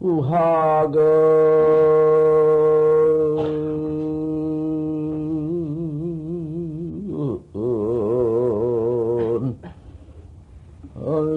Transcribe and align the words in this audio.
우학은 0.00 1.60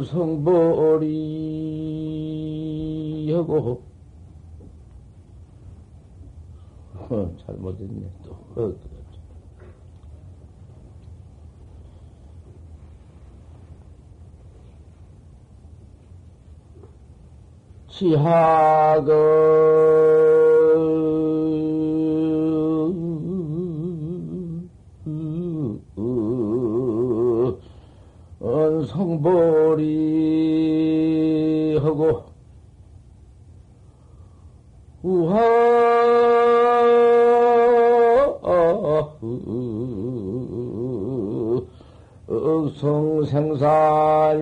성벌이 0.06 1.24
하고. 3.34 3.84
어, 7.10 7.36
잘못했네 7.46 8.10
또 8.24 8.36
지하거 18.04 19.14
성벌이 28.88 29.88
하고 31.82 32.24
우하 35.04 35.64
성생산이라 42.44 44.34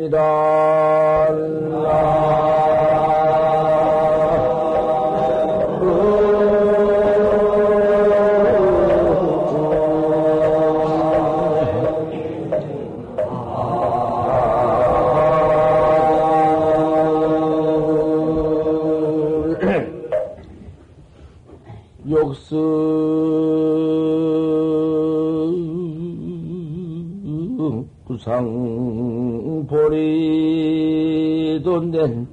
보리 29.67 31.61
돈된 31.63 32.27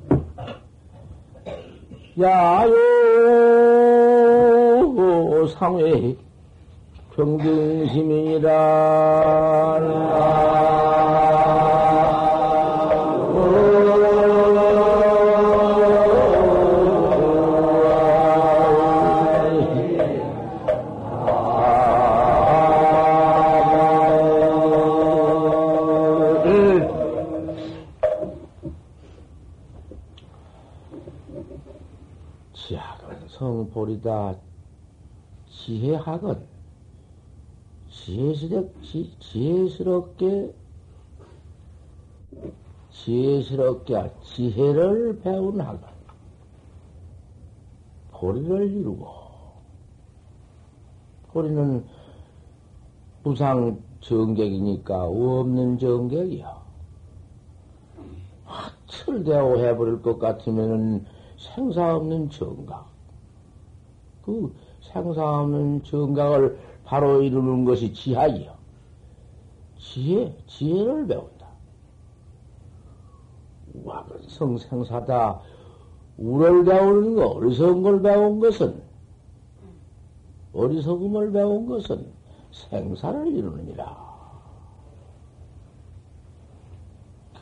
야요 2.21 2.75
상회 5.59 6.17
평등시민이라 7.15 8.49
성보리다 33.99 34.37
지혜하건 35.49 36.47
지혜스럽, 37.91 38.83
지, 38.83 39.11
지혜스럽게 39.19 40.55
지혜스럽게 42.91 44.13
지혜를 44.23 45.21
배운 45.21 45.61
하건 45.61 45.83
보리를 48.13 48.71
이루고 48.71 49.09
보리는 51.29 51.85
무상 53.23 53.81
정객이니까 54.01 55.05
없는 55.05 55.79
정객이야. 55.79 56.59
철대하고 58.87 59.59
해버릴 59.59 60.03
것 60.03 60.19
같으면은 60.19 61.05
생사 61.37 61.95
없는 61.95 62.31
정각. 62.31 62.88
그 64.29 64.55
생사 64.83 65.41
없는 65.41 65.85
정각을 65.85 66.59
바로 66.85 67.23
이루는 67.23 67.65
것이 67.65 67.95
지하이요. 67.95 68.53
지혜, 69.79 70.37
지혜를 70.47 71.07
배운다. 71.07 71.47
와근성 73.85 74.59
생사다. 74.59 75.41
우를 76.19 76.63
배우는 76.65 77.15
거, 77.15 77.27
어리석은 77.29 77.83
걸 77.83 78.03
배운 78.03 78.39
것은, 78.39 78.83
어리석음을 80.53 81.33
배운 81.33 81.67
것은 81.67 82.07
생사를 82.53 83.29
이루느니라. 83.29 84.09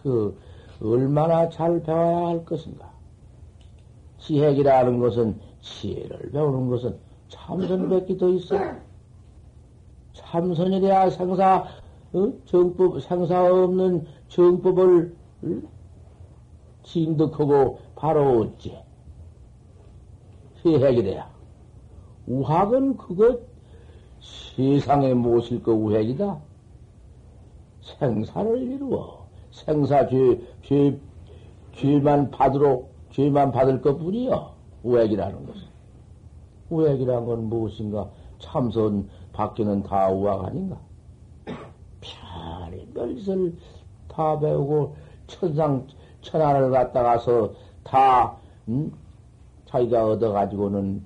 그, 0.05 0.39
얼마나 0.81 1.49
잘 1.49 1.83
배워야 1.83 2.29
할 2.29 2.45
것인가. 2.45 2.93
지혜기라는 4.19 5.01
것은 5.01 5.41
지혜를 5.67 6.31
배우는 6.31 6.69
것은 6.69 6.97
참선밖에 7.29 8.17
더 8.17 8.29
있어. 8.31 8.57
참선이래야 10.13 11.11
상사, 11.11 11.67
어? 12.13 12.33
정법, 12.47 13.01
상사 13.03 13.53
없는 13.53 14.07
정법을 14.29 15.15
어? 15.43 15.49
징득하고 16.85 17.81
바로 17.97 18.41
얻지. 18.41 18.79
해핵이래야. 20.65 21.29
우학은 22.27 22.97
그것 22.97 23.41
세상에 24.21 25.15
모실 25.15 25.63
거 25.63 25.73
우핵이다. 25.73 26.41
생사를 27.83 28.63
이루어. 28.63 29.27
생사 29.51 30.09
죄, 30.09 30.41
죄, 30.63 30.99
죄만 31.75 32.31
받으러, 32.31 32.83
죄만 33.13 33.53
받을 33.53 33.81
것 33.81 33.97
뿐이여. 33.99 34.56
우액이라는 34.83 35.47
것은. 35.47 35.63
우액이란 36.71 37.27
건 37.27 37.45
무엇인가? 37.49 38.11
참선 38.39 39.09
밖에는 39.33 39.83
다 39.83 40.11
우악 40.11 40.45
아닌가? 40.45 40.79
편히 42.01 42.87
별짓을 42.93 43.57
다 44.09 44.39
배우고 44.39 44.97
천상, 45.27 45.87
천하를 46.21 46.71
갔다가서 46.71 47.53
다, 47.83 48.37
음? 48.69 48.93
자기가 49.67 50.07
얻어가지고는 50.07 51.05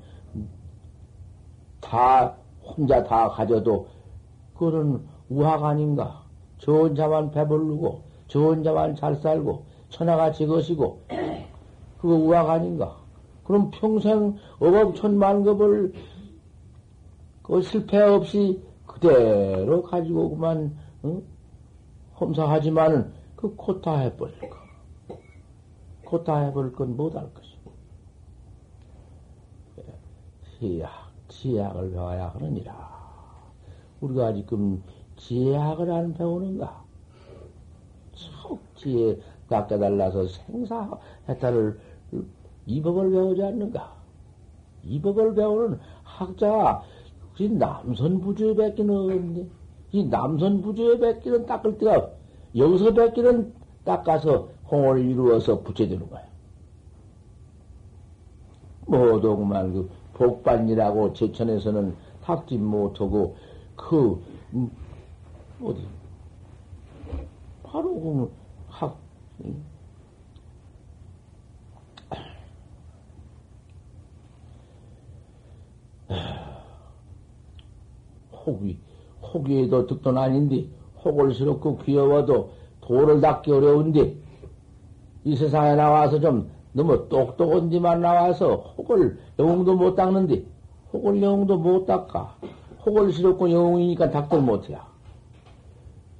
다, 1.80 2.34
혼자 2.62 3.02
다 3.04 3.28
가져도 3.30 3.88
그거는 4.54 5.02
우악 5.30 5.64
아닌가? 5.64 6.22
저 6.58 6.72
혼자만 6.72 7.30
배부르고, 7.30 8.02
저 8.28 8.40
혼자만 8.40 8.94
잘 8.94 9.16
살고, 9.16 9.64
천하같이 9.88 10.46
것이고, 10.46 11.00
그거 11.98 12.14
우악 12.14 12.50
아닌가? 12.50 12.99
그럼 13.50 13.68
평생 13.72 14.36
억억천만급을 14.60 15.92
그 17.42 17.60
실패 17.62 18.00
없이 18.00 18.62
그대로 18.86 19.82
가지고 19.82 20.30
그만 20.30 20.78
어? 21.02 21.20
험사하지만은 22.20 23.12
그 23.34 23.52
코타 23.56 23.96
해버릴 23.96 24.38
거. 24.38 24.56
코타 26.04 26.44
해버릴 26.44 26.72
건 26.74 26.96
못할 26.96 27.28
것이. 27.34 27.58
지약, 30.60 30.92
지약을 31.26 31.90
배워야 31.90 32.28
하느니라. 32.28 32.72
우리가 34.00 34.32
지금 34.32 34.80
지혜학을 35.16 35.90
안 35.90 36.14
배우는가? 36.14 36.84
속 38.14 38.60
지혜 38.76 39.18
깎아달라서 39.48 40.28
생사 40.28 40.88
해탈을 41.28 41.89
이 42.70 42.80
법을 42.80 43.10
배우지 43.10 43.42
않는가? 43.42 43.92
이 44.84 45.00
법을 45.00 45.34
배우는 45.34 45.80
학자가 46.04 46.84
이 47.38 47.48
남선 47.48 48.20
부주에 48.20 48.54
뱉기는 48.54 48.94
없는데, 48.94 49.48
이 49.92 50.04
남선 50.04 50.62
부주에 50.62 50.98
뱉기는 50.98 51.46
닦을 51.46 51.78
때가 51.78 52.10
여기서 52.54 52.94
뱉기는 52.94 53.52
닦아서 53.84 54.50
홍을 54.70 55.00
이루어서 55.00 55.60
붙여주는 55.62 56.08
거야. 56.08 56.22
그만 58.86 59.72
그 59.72 59.90
복반이라고 60.14 61.14
제천에서는 61.14 61.96
탁지 62.22 62.56
못하고 62.58 63.36
그 63.74 64.22
음, 64.52 64.70
어디 65.62 65.86
바로 67.62 67.94
그, 67.94 68.08
뭐, 68.08 68.30
혹이, 78.46 78.78
혹위에도 79.22 79.86
득돈 79.86 80.16
아닌데, 80.18 80.66
혹을 81.04 81.34
스럽고 81.34 81.78
귀여워도 81.78 82.50
도를 82.80 83.20
닦기 83.20 83.52
어려운데, 83.52 84.16
이 85.24 85.36
세상에 85.36 85.74
나와서 85.74 86.18
좀 86.20 86.50
너무 86.72 87.08
똑똑한 87.08 87.68
데만 87.68 88.00
나와서 88.00 88.74
혹을 88.78 89.18
영웅도 89.38 89.74
못 89.76 89.94
닦는데, 89.94 90.44
혹을 90.92 91.22
영웅도 91.22 91.58
못 91.58 91.86
닦아. 91.86 92.36
혹을 92.84 93.12
스럽고 93.12 93.50
영웅이니까 93.50 94.10
닦들 94.10 94.40
못해야. 94.40 94.86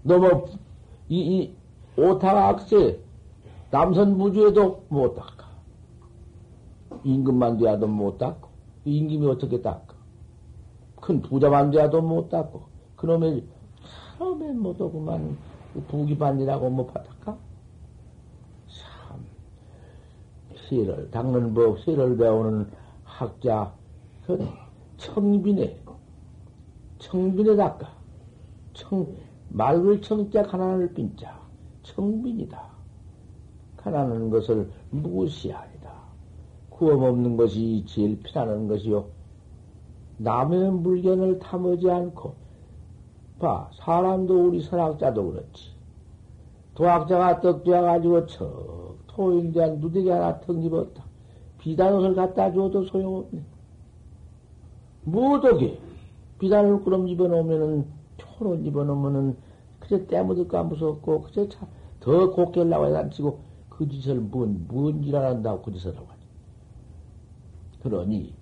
너무, 0.02 0.46
이, 1.08 1.19
이, 1.19 1.55
오타가 1.96 2.49
악세, 2.49 3.00
남선 3.70 4.19
무주에도 4.19 4.84
못 4.88 5.14
닦아. 5.14 5.49
임금만 7.05 7.58
돼야도 7.58 7.87
못 7.87 8.19
닦고, 8.19 8.49
임금이 8.84 9.26
어떻게 9.26 9.62
닦아? 9.62 9.90
큰 11.00 11.23
부자만 11.23 11.70
돼야도 11.70 12.02
못 12.02 12.29
닦고, 12.29 12.62
그놈의 12.97 13.44
처음에 14.19 14.52
못 14.52 14.81
오구만 14.81 15.37
부기반이라고 15.88 16.70
못 16.70 16.87
받았까? 16.88 17.38
참, 18.69 19.25
시를 20.55 21.11
닦는 21.11 21.55
법, 21.55 21.81
시를 21.81 22.17
배우는 22.17 22.70
학자, 23.05 23.73
그 24.26 24.47
청빈에, 24.99 25.81
청빈에 26.99 27.56
닦아. 27.56 27.88
청, 28.73 29.06
말을 29.49 30.00
청자, 30.03 30.43
가난을 30.43 30.94
빈자. 30.94 31.41
청빈이다. 31.82 32.70
가난한 33.76 34.31
것을 34.31 34.70
무시하니다. 34.91 35.91
구험 36.69 37.03
없는 37.03 37.37
것이 37.37 37.85
제일 37.87 38.20
피하는 38.23 38.69
것이요. 38.69 39.06
남의 40.22 40.70
물건을 40.72 41.38
탐하지 41.38 41.90
않고, 41.90 42.34
봐, 43.38 43.70
사람도 43.72 44.49
우리 44.49 44.61
선학자도 44.61 45.31
그렇지. 45.31 45.70
도학자가 46.75 47.40
떡되어가지고 47.40 48.26
척 48.26 48.99
토인대한 49.06 49.81
누대기 49.81 50.11
하나 50.11 50.38
턱 50.40 50.62
입었다. 50.62 51.05
비단 51.58 51.94
옷을 51.94 52.14
갖다 52.14 52.52
줘도 52.52 52.84
소용없네. 52.84 53.43
못하게 55.05 55.78
비단을 56.38 56.82
그럼 56.82 57.08
입어놓으면은 57.08 57.87
초로 58.19 58.56
입어놓으면은 58.56 59.37
그저 59.78 60.06
때묻을까 60.06 60.62
무섭고 60.64 61.22
그저 61.22 61.49
참더 61.49 62.31
곱게 62.32 62.61
하려고 62.61 62.87
해단치고 62.87 63.40
그 63.70 63.88
짓을 63.88 64.20
뭔, 64.20 64.67
뭔일안 64.69 65.25
한다고 65.25 65.62
그 65.62 65.72
짓을 65.72 65.96
하고 65.96 66.06
하니. 66.08 66.20
그러니 67.82 68.40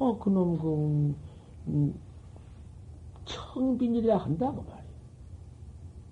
어 0.00 0.18
그놈 0.18 0.58
그 0.58 1.14
음, 1.68 1.94
청빈이라 3.26 4.16
한다고 4.16 4.62
말이야. 4.62 4.90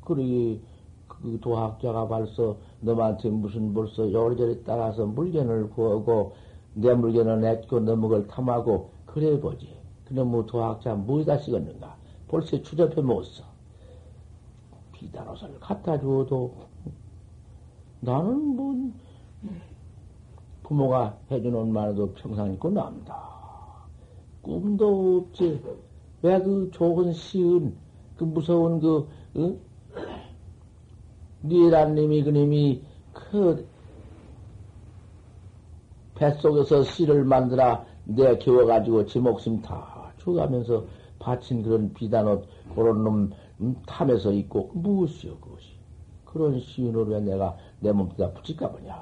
그러기 0.02 0.60
그 1.08 1.38
도학자가 1.40 2.06
벌써 2.06 2.58
너한테 2.80 3.30
무슨 3.30 3.72
벌써 3.72 4.12
요리저리 4.12 4.62
따라서 4.64 5.06
물건을 5.06 5.70
구하고 5.70 6.34
내 6.74 6.92
물건을 6.92 7.40
내고 7.40 7.80
너 7.80 7.96
먹을 7.96 8.26
탐하고 8.28 8.90
그래 9.06 9.40
보지. 9.40 9.74
그놈의 10.04 10.46
도학자 10.46 10.94
뭐다 10.94 11.38
식었는가? 11.38 11.96
벌써 12.28 12.62
추접해 12.62 13.00
먹었어. 13.00 13.42
비단옷을 14.92 15.58
갖다 15.60 15.98
주어도 15.98 16.54
나는 18.00 18.54
뭐 18.54 18.92
부모가 20.62 21.16
해주는 21.30 21.72
말도 21.72 22.12
평상 22.12 22.52
있고 22.52 22.68
남다. 22.68 23.37
꿈도 24.42 25.18
없지. 25.28 25.60
왜 26.22 26.38
그 26.40 26.70
좋은 26.72 27.12
시은, 27.12 27.76
그 28.16 28.24
무서운 28.24 28.80
그, 28.80 29.08
응? 29.36 29.58
니란님이 31.44 32.24
그님이 32.24 32.82
그 33.12 33.66
뱃속에서 36.16 36.82
씨를 36.82 37.24
만들어 37.24 37.84
내 38.04 38.36
키워가지고 38.38 39.06
지 39.06 39.20
목숨 39.20 39.62
다 39.62 40.12
죽어가면서 40.18 40.84
바친 41.20 41.62
그런 41.62 41.92
비단옷, 41.94 42.44
그런 42.74 43.04
놈 43.04 43.30
음, 43.60 43.76
탐에서 43.86 44.32
있고, 44.32 44.70
무엇이여, 44.74 45.38
그것이. 45.40 45.78
그런 46.24 46.60
시인으로 46.60 47.04
왜 47.04 47.20
내가 47.20 47.56
내 47.80 47.90
몸뚱이가 47.92 48.32
붙일까 48.34 48.70
보냐. 48.70 48.94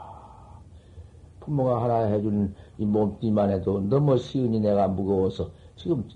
부모가 1.40 1.82
하나 1.84 2.06
해준 2.06 2.54
이 2.78 2.84
몸뚱이만 2.84 3.50
해도 3.50 3.80
너무 3.80 4.18
시은이 4.18 4.60
내가 4.60 4.88
무거워서 4.88 5.50
지금 5.76 6.06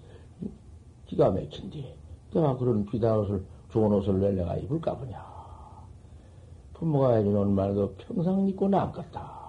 기가 1.06 1.30
막힌디. 1.30 1.94
내가 2.32 2.56
그런 2.56 2.84
비단 2.86 3.18
옷을, 3.18 3.44
좋은 3.70 3.92
옷을 3.92 4.20
왜 4.20 4.32
내가 4.32 4.56
입을까 4.56 4.96
보냐. 4.96 5.24
부모가 6.74 7.14
해주는 7.14 7.50
말도 7.50 7.94
평생 7.96 8.48
입고 8.48 8.68
남겠다. 8.68 9.40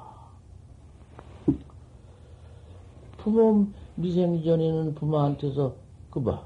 부모 3.17 3.67
미생 3.95 4.43
전에는 4.43 4.95
부모한테서 4.95 5.75
그 6.09 6.23
봐. 6.23 6.43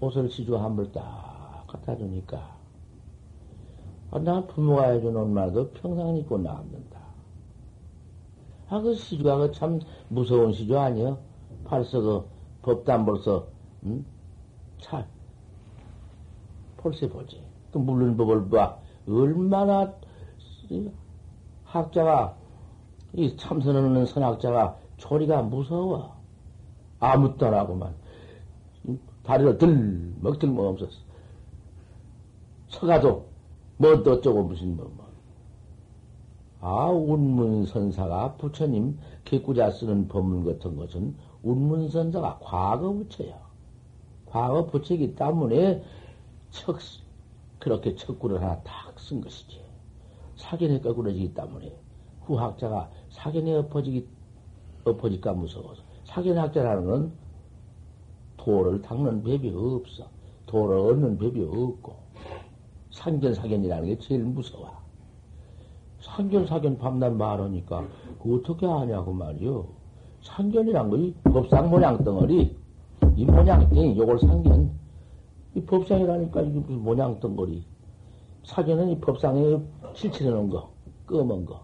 옷을 0.00 0.30
시주 0.30 0.56
한벌 0.56 0.92
딱 0.92 1.64
갖다 1.66 1.96
주니까. 1.96 2.56
아, 4.10 4.18
나 4.18 4.46
부모가 4.46 4.90
해주는 4.90 5.28
말도 5.28 5.70
평생 5.72 6.16
입고 6.16 6.38
남는다. 6.38 6.97
아, 8.68 8.80
그 8.80 8.94
시주가 8.94 9.36
그 9.38 9.52
참 9.52 9.80
무서운 10.08 10.52
시주 10.52 10.78
아니여? 10.78 11.18
벌써 11.64 12.00
그 12.00 12.28
법단 12.62 13.04
벌써, 13.06 13.48
응? 13.84 14.04
차, 14.80 15.06
폴세 16.78 17.08
보지. 17.08 17.42
그 17.72 17.78
물른 17.78 18.16
법을 18.16 18.48
봐. 18.48 18.78
얼마나 19.06 19.92
학자가, 21.64 22.36
이 23.14 23.36
참선하는 23.36 24.06
선학자가 24.06 24.78
초리가 24.98 25.42
무서워. 25.42 26.16
아무 27.00 27.36
따라고만. 27.36 27.94
다리를 29.22 29.58
들, 29.58 30.14
먹들 30.20 30.48
뭐 30.48 30.68
없었어. 30.70 30.98
서가도, 32.68 33.28
뭐또 33.78 34.12
어쩌고 34.14 34.44
무슨 34.44 34.76
뭐, 34.76 34.90
뭐. 34.96 35.07
아, 36.60 36.86
운문선사가 36.86 38.36
부처님 38.36 38.98
개구자 39.24 39.70
쓰는 39.70 40.08
법문 40.08 40.44
같은 40.44 40.76
것은 40.76 41.14
운문선사가 41.42 42.40
과거 42.42 42.92
부처야. 42.92 43.38
과거 44.26 44.66
부책이 44.66 45.14
때문에 45.14 45.82
척, 46.50 46.78
그렇게 47.58 47.94
척구를 47.94 48.42
하나 48.42 48.60
탁쓴 48.62 49.20
것이지. 49.20 49.60
사견에 50.36 50.80
거꾸러지기 50.80 51.34
때문에 51.34 51.74
후학자가 52.22 52.90
사견에 53.10 53.54
엎어지기, 53.54 54.06
엎어질까 54.84 55.32
무서워서. 55.34 55.82
사견학자라는 56.04 56.86
건 56.86 57.12
도를 58.36 58.82
닦는 58.82 59.22
법이 59.22 59.52
없어. 59.54 60.08
도를 60.46 60.78
얻는 60.78 61.18
법이 61.18 61.42
없고. 61.42 61.96
상견사견이라는 62.90 63.86
게 63.88 63.98
제일 63.98 64.24
무서워. 64.24 64.87
상견사견 66.16 66.78
밤낮 66.78 67.12
말하니까 67.14 67.86
어떻게 68.24 68.66
하냐고 68.66 69.12
말이요. 69.12 69.66
상견이란 70.22 70.90
거이 70.90 71.14
법상 71.24 71.70
모양 71.70 72.02
덩어리. 72.02 72.56
이 73.16 73.24
모양땡, 73.24 73.96
요걸 73.96 74.18
상견. 74.20 74.70
이 75.54 75.62
법상이라니까 75.62 76.42
이게 76.42 76.58
무슨 76.58 76.82
모양 76.82 77.18
덩거리. 77.20 77.64
사견은 78.44 78.90
이 78.90 79.00
법상에 79.00 79.58
칠칠해 79.94 80.30
놓은 80.30 80.50
거, 80.50 80.70
검은 81.06 81.44
거. 81.44 81.60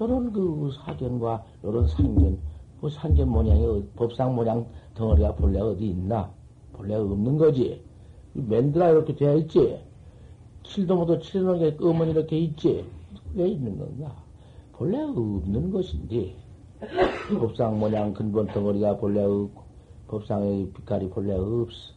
요런 0.00 0.32
그 0.32 0.70
사견과 0.84 1.44
요런 1.62 1.86
상견, 1.88 2.38
그 2.80 2.88
상견 2.88 3.28
모양이 3.28 3.84
법상 3.96 4.34
모양 4.34 4.66
덩어리가 4.94 5.34
본래 5.34 5.60
어디 5.60 5.88
있나? 5.88 6.30
본래 6.72 6.94
없는 6.94 7.38
거지. 7.38 7.82
맨드라 8.32 8.90
이렇게 8.90 9.14
되어 9.14 9.36
있지. 9.36 9.80
칠도 10.64 10.96
모두 10.96 11.18
칠해놓은 11.18 11.58
게 11.58 11.76
검은 11.76 12.10
이렇게 12.10 12.38
있지. 12.38 12.84
왜 13.34 13.48
있는 13.48 13.78
건가? 13.78 14.24
본래 14.72 15.00
없는 15.02 15.70
것인데, 15.70 16.36
법상 17.38 17.78
모양 17.78 18.12
근본 18.12 18.46
덩어리가 18.46 18.96
본래 18.96 19.22
없고, 19.22 19.62
법상의 20.08 20.72
빛깔이 20.72 21.10
본래 21.10 21.34
없어. 21.34 21.94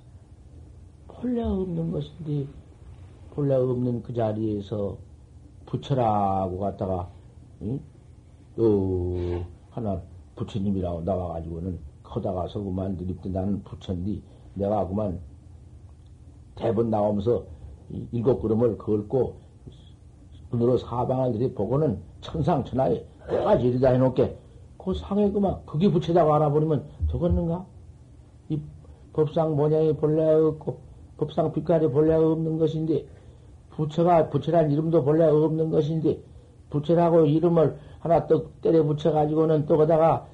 본래 1.08 1.44
없는 1.44 1.91
것인데, 1.91 2.48
본래 3.32 3.56
없는 3.56 4.01
그 4.03 4.13
자리에서 4.13 4.98
부처라고 5.67 6.60
갖다가, 6.60 7.10
응? 7.62 7.79
어, 8.58 9.46
하나 9.70 10.01
부처님이라고 10.36 11.01
나와가지고는 11.01 11.79
커다가 12.03 12.48
서구만 12.48 12.98
드립대 12.98 13.29
나는 13.29 13.63
부처인데, 13.63 14.22
내가 14.56 14.88
그만 14.88 15.20
대본 16.56 16.89
나오면서 16.89 17.46
일곱 18.12 18.41
그름을 18.41 18.77
걸고, 18.77 19.47
눈으로 20.51 20.77
사방을 20.77 21.34
들이보고는 21.34 22.00
천상천하에 22.22 23.06
내가 23.30 23.58
지리다 23.58 23.89
해놓게, 23.92 24.38
그 24.77 24.94
상에 24.94 25.30
그만, 25.32 25.58
그게 25.66 25.92
부처다고 25.92 26.34
알아버리면 26.34 26.86
되겠는가? 27.12 27.66
법상 29.18 29.56
모양이 29.56 29.94
본래 29.94 30.32
없고, 30.32 30.77
법상 31.18 31.51
빛깔이 31.51 31.89
본래 31.89 32.13
없는 32.13 32.60
것인데, 32.60 33.06
부처가, 33.72 34.30
부처란 34.30 34.72
이름도 34.72 35.04
본래 35.04 35.25
없는 35.25 35.72
것인데, 35.72 36.20
부처라고 36.70 37.25
이름을 37.25 37.77
하나 38.00 38.27
떡 38.27 38.62
때려 38.62 38.84
붙여가지고는 38.84 39.66
또 39.66 39.77
거다가, 39.77 40.27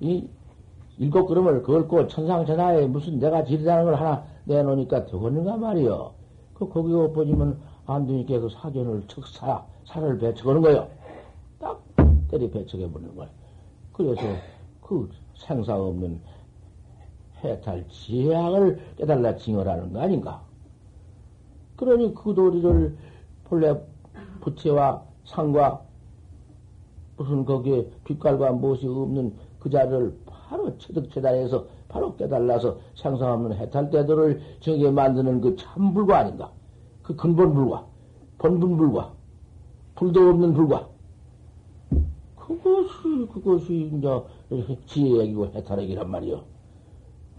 이, 0.00 0.26
일곱 0.98 1.26
그름을 1.26 1.62
걸고 1.62 2.08
천상천하에 2.08 2.86
무슨 2.86 3.18
내가 3.18 3.44
지리다는 3.44 3.84
걸 3.84 3.94
하나 3.94 4.24
내놓으니까 4.44 5.06
되겠는가 5.06 5.56
말이요. 5.58 6.12
그, 6.54 6.68
거기 6.68 6.92
엎어지면 6.94 7.58
안 7.92 8.06
되니까 8.06 8.38
그 8.38 8.48
사견을 8.48 9.04
척 9.08 9.26
사, 9.26 9.64
살을 9.84 10.18
배척하는 10.18 10.62
거요. 10.62 10.88
딱 11.58 11.82
때려 12.28 12.48
배척해버리는 12.50 13.16
거야. 13.16 13.28
그래서 13.92 14.22
그 14.80 15.10
생사 15.34 15.76
없는 15.76 16.20
해탈 17.42 17.84
지혜학을 17.88 18.94
깨달라 18.96 19.36
징어라는 19.36 19.92
거 19.92 20.00
아닌가? 20.00 20.42
그러니 21.76 22.14
그 22.14 22.34
도리를 22.34 22.96
본래 23.44 23.74
부채와 24.40 25.02
상과 25.24 25.82
무슨 27.16 27.44
거기에 27.44 27.86
빛깔과 28.04 28.52
무엇이 28.52 28.86
없는 28.86 29.34
그 29.58 29.68
자리를 29.68 30.18
바로 30.26 30.76
체득체달해서 30.78 31.66
바로 31.88 32.14
깨달라서 32.16 32.78
생사 32.94 33.32
없는 33.32 33.56
해탈 33.56 33.90
대도를 33.90 34.40
정해 34.60 34.90
만드는 34.90 35.40
그 35.40 35.56
참불과 35.56 36.18
아닌가? 36.18 36.50
그 37.10 37.16
근본 37.16 37.54
불과, 37.54 37.84
본분 38.38 38.76
불과, 38.76 39.12
불도 39.96 40.28
없는 40.28 40.54
불과. 40.54 40.88
그것이, 42.36 43.26
그것이 43.32 43.90
이제 43.92 44.78
지혜액이고 44.86 45.46
해탈액이란 45.48 46.08
말이요. 46.08 46.42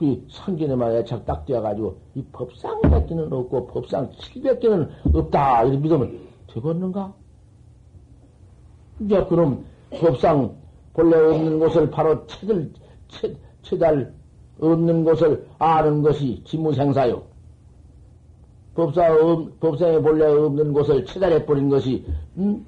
이 0.02 0.22
상견에만 0.30 0.96
애착 0.96 1.26
딱 1.26 1.46
떼어가지고 1.46 1.96
이 2.16 2.24
법상 2.34 2.82
100개는 2.82 3.32
없고 3.32 3.68
법상 3.68 4.10
700개는 4.12 4.90
없다. 5.16 5.64
이렇게 5.64 5.78
믿으면 5.78 6.20
되겠는가? 6.48 7.14
이제 9.00 9.24
그럼 9.26 9.64
법상 9.92 10.54
본래 10.94 11.18
없는 11.18 11.60
것을 11.60 11.90
바로 11.92 12.26
채들, 12.28 12.74
채, 13.08 13.34
채달 13.62 14.14
없는 14.60 15.06
것을 15.06 15.48
아는 15.60 16.02
것이 16.02 16.44
지무생사요. 16.44 17.31
법사, 18.74 19.10
법상에 19.60 20.00
본래 20.00 20.26
없는 20.26 20.74
것을 20.74 21.06
채달해버린 21.06 21.70
것이, 21.70 22.06
음? 22.38 22.66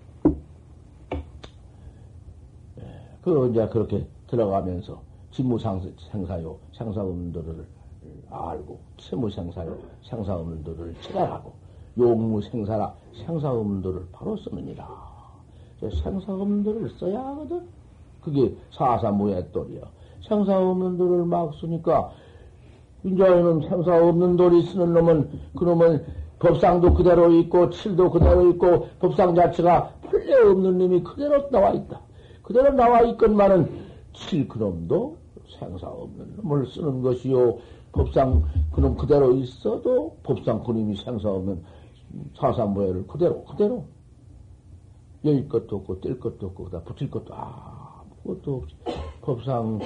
예, 2.79 2.83
그, 3.22 3.50
이제 3.50 3.67
그렇게 3.69 4.05
들어가면서 4.27 5.01
지무생사요, 5.31 6.57
생사 6.74 7.01
없는 7.01 7.31
도를 7.31 7.65
알고, 8.29 8.79
채무생사요, 8.98 9.77
생사 10.03 10.36
없는 10.36 10.63
도를 10.63 10.93
채달하고, 11.01 11.53
용무생사라, 11.98 12.93
생사 13.25 13.51
없는 13.51 13.81
도를 13.81 14.05
바로 14.12 14.36
쓰느니라. 14.38 15.13
생사 15.79 16.33
없는 16.33 16.63
도를 16.63 16.89
써야 16.91 17.19
하거든. 17.27 17.67
그게 18.22 18.55
사사무의 18.72 19.51
돌이야. 19.51 19.81
생사 20.27 20.57
없는 20.57 20.98
도를 20.98 21.25
막 21.25 21.53
쓰니까, 21.55 22.12
이제는 23.03 23.62
생사 23.67 24.01
없는 24.01 24.38
돌이 24.38 24.63
쓰는 24.63 24.93
놈은 24.93 25.29
그놈은 25.55 26.05
법상도 26.39 26.93
그대로 26.93 27.31
있고 27.31 27.69
칠도 27.69 28.12
그대로 28.12 28.50
있고 28.51 28.88
법상 29.00 29.36
자체가 29.36 29.93
본래 30.10 30.36
없는 30.36 30.77
놈이 30.77 31.03
그대로 31.03 31.50
나와 31.50 31.72
있다. 31.72 32.01
그대로 32.41 32.72
나와 32.72 33.01
있건만은 33.01 33.69
칠 34.13 34.48
그놈도 34.48 35.17
생사 35.60 35.88
없는 35.88 36.38
놈을 36.38 36.67
쓰는 36.67 37.01
것이요. 37.01 37.57
법상 37.93 38.43
그놈 38.72 38.98
그대로 38.98 39.33
있어도 39.33 40.17
법상 40.24 40.63
그놈이 40.63 40.95
생사 40.98 41.29
없는 41.29 41.63
사사무예를 42.38 43.07
그대로 43.07 43.43
그대로 43.45 43.86
열 45.25 45.48
것도 45.48 45.77
없고 45.77 46.01
뗄 46.01 46.19
것도 46.19 46.48
없고 46.48 46.69
다 46.69 46.81
붙일 46.83 47.10
것도 47.10 47.33
아무것도 47.33 48.55
없이 48.55 48.75
법상 49.22 49.79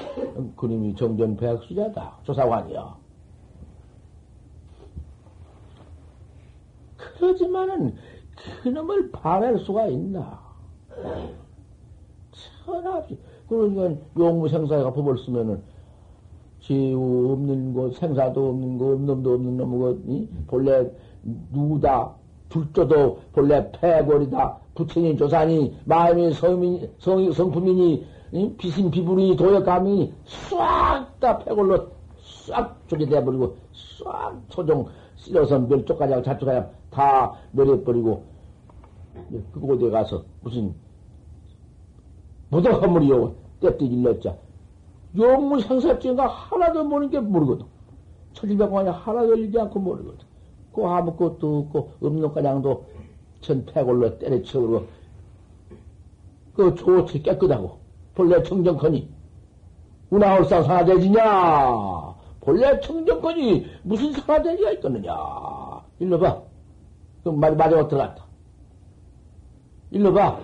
그림이 0.55 0.95
정전 0.95 1.37
백수자다 1.37 2.17
조사관이야. 2.23 3.06
그러지만은 7.17 7.95
그놈을 8.63 9.11
바랄 9.11 9.59
수가 9.59 9.87
있나? 9.87 10.39
천하없이. 12.65 13.17
그러니까 13.47 14.01
용무생사가 14.17 14.91
법을 14.93 15.17
쓰면은 15.19 15.61
지우 16.59 17.31
없는 17.31 17.73
곳, 17.73 17.95
생사도 17.95 18.49
없는 18.49 18.77
곳, 18.77 18.93
없는도 18.93 19.33
없는 19.35 19.57
놈이 19.57 20.27
본래 20.47 20.91
누다, 21.51 22.13
불조도 22.49 23.19
본래 23.31 23.71
폐골이다, 23.71 24.57
부처님 24.75 25.17
조산이, 25.17 25.77
마음이 25.85 26.33
성민, 26.33 26.89
성, 26.99 27.31
성품이니, 27.31 28.05
비신 28.57 28.91
비불이 28.91 29.37
도역감이 29.37 30.13
싹다 30.25 31.39
폐골로 31.39 31.87
싹 32.21 32.87
조리돼버리고, 32.87 33.55
싹 34.03 34.41
초종, 34.49 34.87
하고 36.13 36.23
자쪽까지 36.23 36.57
하고 36.57 36.69
다 36.97 37.31
내려버리고, 37.51 38.23
그곳에 39.53 39.91
가서 39.91 40.23
무슨, 40.41 40.73
무더 42.49 42.71
허물이요. 42.71 43.35
때때 43.59 43.85
일렀자. 43.85 44.35
용무 45.15 45.61
생사증가 45.61 46.25
하나도 46.25 46.85
모르는 46.85 47.11
게 47.11 47.19
모르거든. 47.19 47.67
천지백만이 48.33 48.89
하나도 48.89 49.35
일지 49.35 49.59
않고 49.59 49.79
모르거든. 49.79 50.25
그 50.73 50.83
아무것도 50.83 51.59
없고, 51.59 51.91
없는 52.01 52.33
가량도 52.33 52.85
전 53.41 53.63
폐골로 53.67 54.17
때려치우고, 54.17 54.87
그 56.55 56.73
조치 56.73 57.21
깨끗하고, 57.21 57.77
본래 58.15 58.41
청정커니, 58.41 59.07
운하월상 60.09 60.63
사대지냐? 60.63 62.15
본래 62.41 62.79
청정커니 62.79 63.67
무슨 63.83 64.13
사대지가 64.13 64.71
있겠느냐? 64.71 65.13
일로 65.99 66.19
봐. 66.19 66.46
그 67.27 67.31
말, 67.31 67.57
마지막 67.57 67.89
들어갔다. 67.89 68.25
일로 69.91 70.13
봐. 70.13 70.39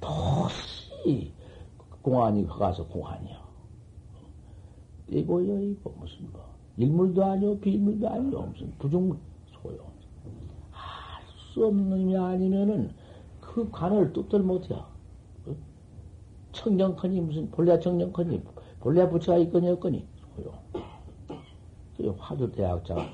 도시 0.00 1.34
공안이 2.00 2.46
가서 2.46 2.86
공안이야. 2.86 3.38
이거요, 5.08 5.60
이거 5.60 5.92
무슨 5.98 6.32
뭐. 6.32 6.48
일물도 6.78 7.22
아니오, 7.22 7.58
비물도 7.60 8.08
아니오. 8.08 8.40
무슨 8.40 8.72
부중 8.78 9.18
소용. 9.52 9.84
할수 10.70 11.66
없는 11.66 11.90
놈이 11.90 12.16
아니면은 12.16 12.94
그 13.42 13.70
관을 13.70 14.14
뚝들 14.14 14.40
못해. 14.40 14.82
청정커니 16.52 17.20
무슨 17.20 17.50
본래 17.50 17.78
청정커니 17.78 18.42
본래 18.80 19.06
부처가 19.10 19.36
있거니 19.38 19.68
없거니 19.68 20.06
소용. 20.34 20.54
그 22.00 22.16
화두 22.18 22.50
대학자가 22.50 23.04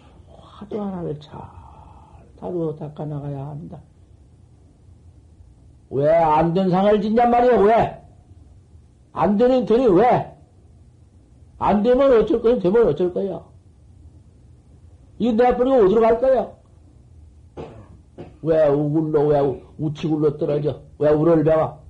화두 0.41 0.81
하나를 0.81 1.19
잘 1.21 1.41
다루어 2.39 2.75
닦아 2.77 3.05
나가야 3.05 3.49
한다. 3.49 3.81
왜 5.91 6.09
안 6.09 6.53
된 6.55 6.71
상을 6.71 7.01
짓냔 7.01 7.31
말이야, 7.31 7.61
왜? 7.61 8.03
안 9.13 9.37
되는 9.39 9.65
되니 9.65 9.87
왜? 9.87 10.37
안 11.59 11.83
되면 11.83 12.13
어쩔 12.21 12.43
거야? 12.43 12.59
되면 12.59 12.87
어쩔 12.89 13.13
거야? 13.13 13.43
이거 15.19 15.43
내버리고 15.43 15.87
어디로 15.87 16.01
갈 16.01 16.21
거야? 16.21 16.53
왜 18.43 18.69
우굴로, 18.69 19.27
왜 19.29 19.63
우치굴로 19.79 20.37
떨어져? 20.37 20.83
왜 20.99 21.11
우를 21.11 21.43
배워? 21.45 21.83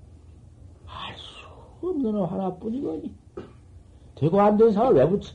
알 0.86 1.16
수 1.16 1.86
없는 1.88 2.22
하나뿐이거니. 2.24 3.14
되고 4.14 4.40
안 4.40 4.56
된 4.56 4.72
상을 4.72 4.94
왜 4.94 5.06
붙여? 5.08 5.34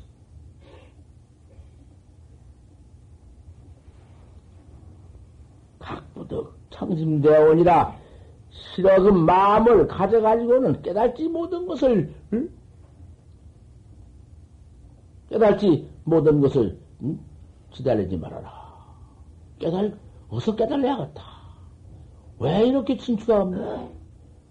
각부덕 6.81 6.97
청심대원이라 6.97 7.95
싫어 8.49 9.01
그 9.01 9.09
마음을 9.09 9.87
가져가지고는 9.87 10.81
깨달지 10.81 11.27
못한 11.29 11.65
것을 11.67 12.13
응? 12.33 12.49
깨달지 15.29 15.87
못한 16.03 16.41
것을 16.41 16.77
응? 17.03 17.19
기다리지 17.69 18.17
말아라. 18.17 18.51
깨달 19.59 19.97
어서 20.29 20.55
깨달아야겠다. 20.55 21.23
왜 22.39 22.67
이렇게 22.67 22.97
친추가 22.97 23.43
없나? 23.43 23.87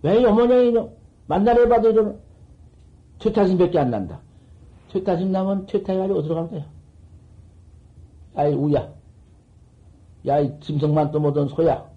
왜 0.02 0.24
어머니는 0.24 0.88
만나려 1.26 1.68
봐도 1.68 1.90
이러는 1.90 2.18
퇴타심밖에 3.18 3.78
안 3.78 3.90
난다. 3.90 4.20
퇴타심 4.92 5.32
나면 5.32 5.66
퇴타해가지고 5.66 6.18
어디로 6.20 6.34
갈 6.36 6.50
거야? 6.50 6.66
아이 8.36 8.54
우야. 8.54 8.88
야, 10.26 10.38
이 10.38 10.60
짐승만 10.60 11.10
또 11.10 11.20
못한 11.20 11.48
소야. 11.48 11.89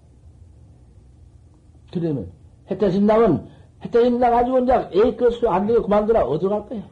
그러면, 1.94 2.30
해태신 2.70 3.06
남은 3.06 3.46
해ጠ이 3.84 4.10
나가지고 4.10 4.60
이제 4.60 4.88
에이 4.92 5.16
그수안 5.16 5.66
되게 5.66 5.80
그만두라 5.80 6.24
어디로 6.24 6.50
갈 6.50 6.68
거야? 6.68 6.88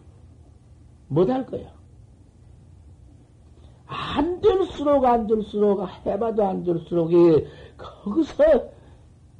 못할 1.08 1.46
거야? 1.46 1.72
안 3.86 4.40
될수록 4.40 5.04
안 5.04 5.26
될수록 5.26 5.86
해봐도 6.06 6.44
안 6.44 6.62
될수록 6.62 7.10
거기서 7.76 8.44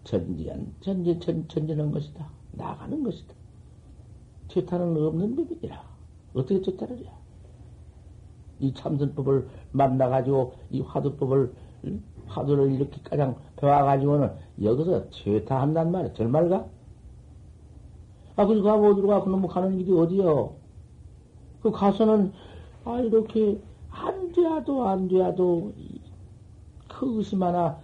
전지한 0.04 0.74
전지 0.80 1.18
전 1.20 1.46
전진한 1.48 1.90
것이다 1.90 2.28
나가는 2.52 3.02
것이다. 3.02 3.34
퇴타는 4.48 4.96
없는 4.96 5.36
법이니라. 5.36 5.82
어떻게 6.34 6.86
해? 6.86 7.12
이 8.60 8.74
참선법을 8.74 9.48
만나가지고 9.72 10.54
이 10.70 10.80
화두법을 10.80 11.52
화두를 12.32 12.72
이렇게 12.72 13.00
가장 13.02 13.36
배워가지고는 13.56 14.30
여기서 14.62 15.10
퇴타한단 15.10 15.90
말이야. 15.92 16.12
정말가? 16.14 16.66
아, 18.36 18.46
그래서 18.46 18.62
가고 18.62 18.88
어디로 18.88 19.08
가? 19.08 19.22
그놈 19.22 19.46
가는 19.46 19.76
길이 19.76 19.92
어디요? 19.92 20.54
그 21.62 21.70
가서는, 21.70 22.32
아, 22.84 22.98
이렇게 23.00 23.60
안 23.90 24.32
돼야도 24.32 24.88
안 24.88 25.08
돼야도 25.08 25.72
그 26.88 27.22
하나, 27.40 27.78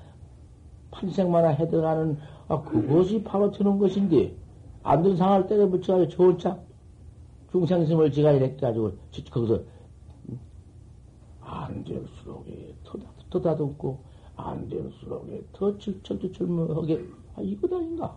판생 0.90 1.34
하나 1.34 1.48
해들어가는, 1.48 2.18
아, 2.48 2.62
그것이 2.62 3.22
바로 3.22 3.50
되는 3.50 3.78
것인데, 3.78 4.34
안 4.82 5.02
된 5.02 5.16
상을 5.16 5.46
때려 5.46 5.68
붙여가지고 5.68 6.08
좋은 6.08 6.38
차, 6.38 6.58
중생심을 7.52 8.10
지가 8.12 8.32
이렇게 8.32 8.56
가지고, 8.56 8.92
거기서, 9.30 9.60
안 11.40 11.84
될수록에 11.84 12.74
더 13.30 13.40
다듬고, 13.40 13.98
안 14.38 14.68
될수록에 14.68 15.42
더 15.52 15.76
철두철무하게, 15.78 17.04
아, 17.36 17.40
이것 17.42 17.70
아닌가? 17.72 18.16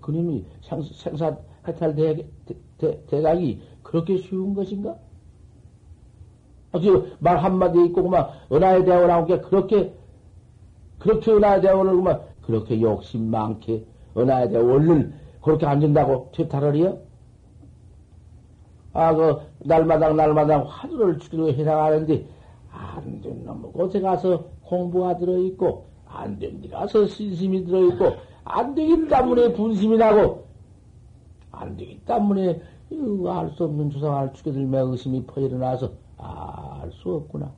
그님이 0.00 0.44
생사 0.92 1.36
해탈 1.66 1.94
대각이 3.06 3.60
그렇게 3.82 4.18
쉬운 4.18 4.54
것인가? 4.54 4.96
아, 6.72 6.78
말 7.18 7.38
한마디 7.38 7.82
있고, 7.86 8.02
그만, 8.02 8.28
은하의 8.52 8.84
대원하고 8.84 9.26
게 9.26 9.40
그렇게, 9.40 9.94
그렇게 10.98 11.32
은하의 11.32 11.62
대원을 11.62 11.96
그만, 11.96 12.20
그렇게 12.42 12.80
욕심 12.80 13.30
많게, 13.30 13.86
은하의 14.16 14.50
대원을 14.50 15.14
그렇게 15.40 15.64
앉는다고 15.64 16.32
퇴타를 16.34 16.76
해요? 16.76 16.98
아, 18.92 19.14
그, 19.14 19.38
날마당, 19.60 20.16
날마당 20.16 20.66
화두를 20.68 21.18
주기로 21.18 21.52
해나가는데, 21.54 22.26
안 22.70 23.20
된 23.22 23.44
놈의 23.44 23.72
곳에 23.72 24.00
가서 24.00 24.44
공부가 24.72 25.16
들어있고, 25.16 25.86
안 26.06 26.38
된 26.38 26.60
데 26.60 26.68
가서 26.68 27.06
신심이 27.06 27.64
들어있고, 27.64 28.04
안 28.44 28.74
되기 28.74 29.08
때문에 29.08 29.52
분심이 29.54 29.96
나고, 29.96 30.44
안 31.50 31.76
되기 31.76 31.98
때문에 32.04 32.60
알 32.90 33.50
수 33.50 33.64
없는 33.64 33.90
조상을 33.90 34.32
죽여들며 34.34 34.90
의심이 34.90 35.24
퍼일어나서 35.26 35.92
알수 36.18 37.14
없구나. 37.14 37.52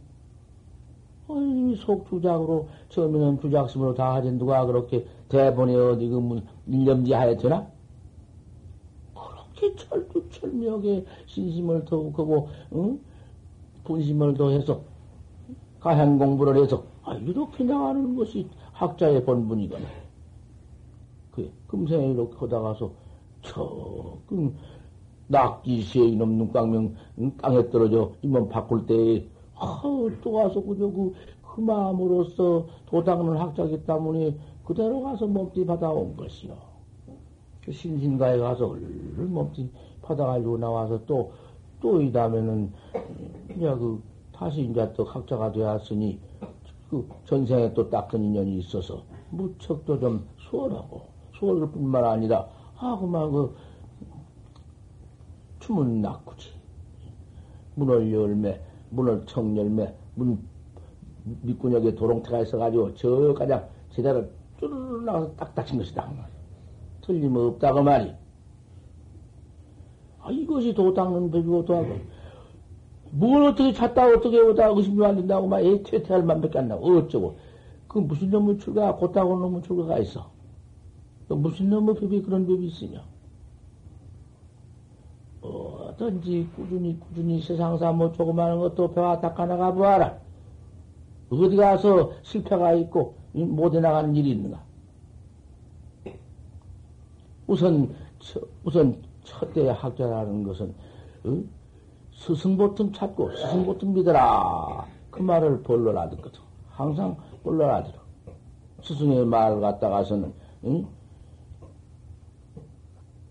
어이, 1.29 1.76
속주작으로, 1.76 2.69
처음에는 2.88 3.40
주작심으로 3.40 3.95
다 3.95 4.14
하지 4.14 4.33
누가 4.33 4.67
그렇게 4.67 5.07
대본에 5.29 5.75
어디 5.76 6.09
그 6.09 6.43
일념지 6.67 7.12
하에 7.12 7.37
되나? 7.37 7.69
그렇게 9.14 9.76
철두철미하게 9.76 11.05
신심을 11.26 11.85
더욱하고, 11.85 12.49
응? 12.75 12.99
분심을 13.85 14.35
더해서, 14.35 14.82
가행 15.78 16.19
공부를 16.19 16.61
해서, 16.61 16.82
아, 17.10 17.14
이렇게 17.14 17.64
나가는 17.64 18.14
것이 18.14 18.46
학자의 18.73 19.25
본분이거나. 19.25 19.84
그, 21.32 21.50
금생에 21.66 22.12
이렇게 22.12 22.36
하다가서, 22.36 22.92
저, 23.42 24.16
낙지시에 25.26 26.04
이놈 26.04 26.38
눈깡명 26.38 26.94
땅에 27.38 27.68
떨어져 27.70 28.12
이몸 28.23 28.49
바꿀 28.49 28.86
때, 28.86 29.25
아, 29.56 29.82
또 30.23 30.32
와서 30.32 30.62
그저 30.62 30.86
그, 30.86 31.12
그 31.42 31.60
마음으로서 31.60 32.66
도닦는 32.86 33.36
학자기 33.38 33.84
때문에 33.84 34.36
그대로 34.64 35.02
가서 35.02 35.26
몸띠 35.26 35.66
받아온 35.66 36.16
것이요. 36.16 36.56
그 37.64 37.73
신신가에 37.73 38.38
가서 38.38 38.68
얼른 38.68 39.32
몸띠 39.32 39.68
받아가지고 40.02 40.58
나와서 40.58 41.04
또, 41.06 41.32
또 41.80 42.00
이 42.00 42.12
다음에는, 42.12 42.73
이제 43.56 43.68
그, 43.75 44.00
다시 44.32 44.62
이제 44.62 44.92
또 44.94 45.02
학자가 45.02 45.50
되었으니, 45.50 46.20
그 46.91 47.09
전생에 47.25 47.73
또 47.73 47.89
닦은 47.89 48.21
인연이 48.23 48.59
있어서 48.59 49.05
무척 49.31 49.85
또 49.85 49.99
좀 50.00 50.26
수월하고, 50.39 51.03
수월 51.35 51.71
뿐만 51.71 52.05
아니라, 52.05 52.49
아, 52.76 52.99
그만 52.99 53.31
그, 53.31 53.55
춤은 55.61 56.03
낙구지. 56.03 56.50
문을 57.76 58.13
열매, 58.13 58.61
문을 58.91 59.25
청열매, 59.26 59.95
문, 60.17 60.45
밑구녕에 61.43 61.95
도롱태가 61.95 62.41
있어가지고 62.41 62.95
저 62.95 63.35
가장 63.35 63.69
제대로 63.91 64.25
쭈르르 64.59 65.05
나가서 65.05 65.37
딱 65.37 65.55
닫힌 65.55 65.79
것이다. 65.79 66.11
그 66.11 67.07
틀림없다고 67.07 67.79
그 67.79 67.83
말이. 67.85 68.13
아, 70.23 70.31
이것이 70.31 70.75
도 70.75 70.93
닦는 70.93 71.31
법이고 71.31 71.65
도하고. 71.65 72.20
뭘 73.10 73.44
어떻게 73.44 73.73
찾다 73.73 74.08
어떻게 74.08 74.38
오다 74.38 74.68
의심이 74.68 75.04
안 75.04 75.16
된다고 75.16 75.46
막 75.46 75.60
퇴퇴할 75.60 76.23
만밖에 76.23 76.58
안 76.58 76.68
나고 76.68 76.99
어쩌고. 76.99 77.36
그 77.88 77.99
무슨 77.99 78.30
놈의 78.30 78.58
출가, 78.58 78.94
곧다고 78.96 79.38
놈의 79.38 79.62
출가가 79.62 79.99
있어. 79.99 80.30
무슨 81.28 81.70
놈의 81.70 81.96
법이 81.96 82.23
그런 82.23 82.46
법이 82.46 82.66
있으냐. 82.68 83.02
뭐든지 85.40 86.49
꾸준히 86.54 86.99
꾸준히 87.00 87.40
세상사 87.40 87.92
뭐 87.92 88.12
조그마한 88.12 88.58
것도 88.60 88.92
배워 88.92 89.18
닦아나가 89.20 89.73
보아라. 89.73 90.18
어디 91.30 91.56
가서 91.56 92.12
실패가 92.23 92.75
있고 92.75 93.14
못해 93.32 93.80
나가는 93.80 94.14
일이 94.14 94.30
있는가? 94.30 94.60
우선 97.46 97.94
우선 98.64 99.02
첫째 99.25 99.68
학자라는 99.68 100.44
것은 100.44 100.75
어? 101.25 101.59
스승보통 102.21 102.93
찾고 102.93 103.35
스승보통 103.35 103.95
믿어라 103.95 104.87
그 105.11 105.23
말을 105.23 105.63
벌러 105.63 105.93
놔듣거든. 105.93 106.39
항상 106.69 107.17
벌러 107.43 107.67
놔들어. 107.67 107.99
스승의 108.83 109.25
말을 109.25 109.61
갖다가서는 109.61 110.33
응? 110.65 110.87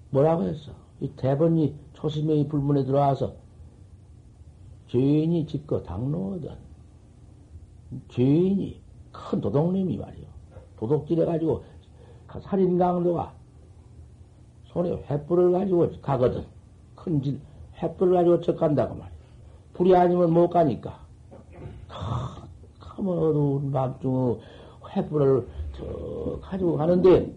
뭐라고 0.10 0.43
했어? 0.43 0.71
이 1.02 1.10
대번이 1.15 1.75
초심의 1.93 2.47
불문에 2.47 2.84
들어와서 2.84 3.34
죄인이 4.88 5.45
짓거 5.45 5.84
당로거든. 5.84 6.49
죄인이 8.10 8.82
큰 9.12 9.39
도둑님이 9.39 9.97
말이요. 9.97 10.25
도둑질 10.78 11.21
해가지고 11.21 11.63
살인 12.41 12.78
강도가 12.80 13.34
손에 14.65 15.04
횃불을 15.04 15.52
가지고 15.52 15.91
가거든. 16.02 16.43
큰 16.95 17.21
질, 17.21 17.39
횃불을 17.79 18.13
가지고 18.13 18.41
척 18.41 18.57
간다고 18.57 18.95
말이야. 18.95 19.17
불이 19.73 19.95
아니면 19.95 20.33
못 20.33 20.49
가니까. 20.49 20.99
컴 22.79 23.07
어두운 23.07 23.71
밤중에 23.71 24.39
횃불을 24.81 25.45
저 25.77 26.39
가지고 26.41 26.77
가는데 26.77 27.33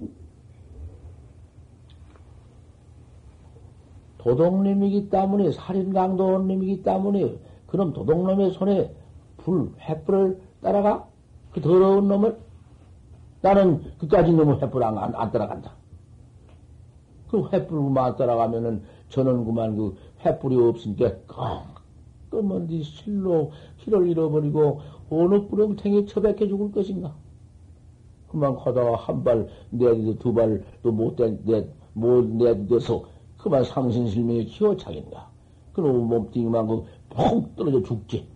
도둑님이기 4.18 5.10
때문에, 5.10 5.50
살인강도님이기 5.50 6.82
때문에, 6.82 7.38
그럼 7.66 7.92
도둑놈의 7.92 8.52
손에 8.52 8.94
불, 9.38 9.72
횃불을 9.78 10.38
따라가? 10.62 11.08
그 11.52 11.60
더러운 11.60 12.06
놈을? 12.08 12.38
나는 13.40 13.82
그까지 13.98 14.32
놈의 14.32 14.58
횃불 14.58 14.82
안, 14.82 14.96
안, 14.96 15.14
안 15.14 15.32
따라간다. 15.32 15.72
그 17.28 17.48
횃불만 17.48 18.16
따라가면은 18.16 18.84
저는 19.08 19.44
그만 19.44 19.76
그 19.76 19.96
횃불이 20.22 20.68
없으니까 20.68 21.16
껌껌한 21.26 22.66
뒤 22.66 22.82
실로 22.82 23.50
실을 23.78 24.08
잃어버리고 24.08 24.80
어느 25.10 25.46
뿌렁탱이 25.48 26.06
처박혀 26.06 26.46
죽을 26.48 26.72
것인가? 26.72 27.14
그만 28.28 28.56
가다가 28.56 28.96
한 28.96 29.22
발 29.24 29.48
내디도 29.70 30.18
두 30.18 30.32
발도 30.32 30.90
못 30.92 31.16
내, 31.44 31.68
못 31.92 32.24
내디뎌서 32.26 33.04
그만 33.36 33.64
상신실명의 33.64 34.46
기호착인가. 34.46 35.30
그놈 35.74 36.08
몸뚱이만 36.08 36.66
그푹 36.66 37.56
떨어져 37.56 37.82
죽지. 37.82 38.26